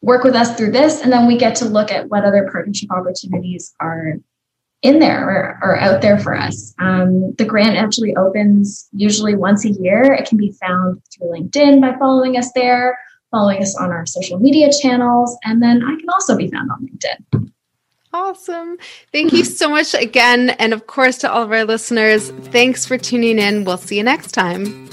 work 0.00 0.24
with 0.24 0.34
us 0.34 0.54
through 0.56 0.70
this, 0.70 1.02
and 1.02 1.12
then 1.12 1.26
we 1.26 1.36
get 1.36 1.56
to 1.56 1.64
look 1.64 1.90
at 1.90 2.08
what 2.08 2.24
other 2.24 2.48
partnership 2.50 2.90
opportunities 2.90 3.74
are 3.80 4.14
in 4.84 4.98
there 4.98 5.28
or, 5.28 5.58
or 5.62 5.80
out 5.80 6.02
there 6.02 6.18
for 6.18 6.36
us. 6.36 6.74
Um, 6.78 7.34
the 7.36 7.44
grant 7.44 7.76
actually 7.76 8.14
opens 8.16 8.86
usually 8.92 9.34
once 9.34 9.64
a 9.64 9.70
year. 9.70 10.12
It 10.12 10.28
can 10.28 10.38
be 10.38 10.52
found 10.52 11.02
through 11.10 11.30
LinkedIn 11.30 11.80
by 11.80 11.96
following 11.98 12.36
us 12.36 12.52
there, 12.52 12.96
following 13.30 13.62
us 13.62 13.74
on 13.76 13.90
our 13.90 14.04
social 14.06 14.38
media 14.38 14.70
channels, 14.80 15.36
and 15.44 15.62
then 15.62 15.82
I 15.82 15.96
can 15.96 16.08
also 16.10 16.36
be 16.36 16.50
found 16.50 16.70
on 16.70 16.86
LinkedIn. 16.86 17.50
Awesome. 18.12 18.76
Thank 19.10 19.32
you 19.32 19.44
so 19.44 19.68
much 19.68 19.92
again. 19.92 20.50
And 20.50 20.72
of 20.72 20.86
course, 20.86 21.18
to 21.18 21.32
all 21.32 21.42
of 21.42 21.50
our 21.50 21.64
listeners, 21.64 22.30
thanks 22.30 22.86
for 22.86 22.96
tuning 22.96 23.40
in. 23.40 23.64
We'll 23.64 23.76
see 23.76 23.96
you 23.96 24.04
next 24.04 24.32
time. 24.32 24.83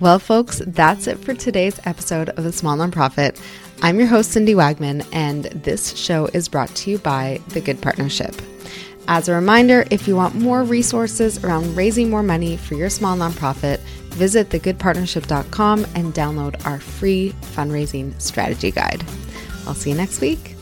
Well, 0.00 0.18
folks, 0.18 0.62
that's 0.66 1.06
it 1.06 1.18
for 1.18 1.34
today's 1.34 1.78
episode 1.84 2.30
of 2.30 2.44
The 2.44 2.52
Small 2.52 2.74
Nonprofit. 2.78 3.38
I'm 3.82 3.98
your 3.98 4.08
host, 4.08 4.32
Cindy 4.32 4.54
Wagman, 4.54 5.06
and 5.12 5.44
this 5.44 5.94
show 5.94 6.24
is 6.32 6.48
brought 6.48 6.74
to 6.76 6.90
you 6.90 6.96
by 6.96 7.38
The 7.48 7.60
Good 7.60 7.82
Partnership. 7.82 8.34
As 9.08 9.28
a 9.28 9.34
reminder, 9.34 9.84
if 9.90 10.08
you 10.08 10.16
want 10.16 10.36
more 10.36 10.62
resources 10.62 11.44
around 11.44 11.76
raising 11.76 12.08
more 12.08 12.22
money 12.22 12.56
for 12.56 12.76
your 12.76 12.88
small 12.88 13.14
nonprofit, 13.14 13.80
visit 14.14 14.48
thegoodpartnership.com 14.48 15.84
and 15.94 16.14
download 16.14 16.64
our 16.64 16.80
free 16.80 17.34
fundraising 17.54 18.18
strategy 18.18 18.70
guide. 18.70 19.04
I'll 19.66 19.74
see 19.74 19.90
you 19.90 19.96
next 19.96 20.22
week. 20.22 20.56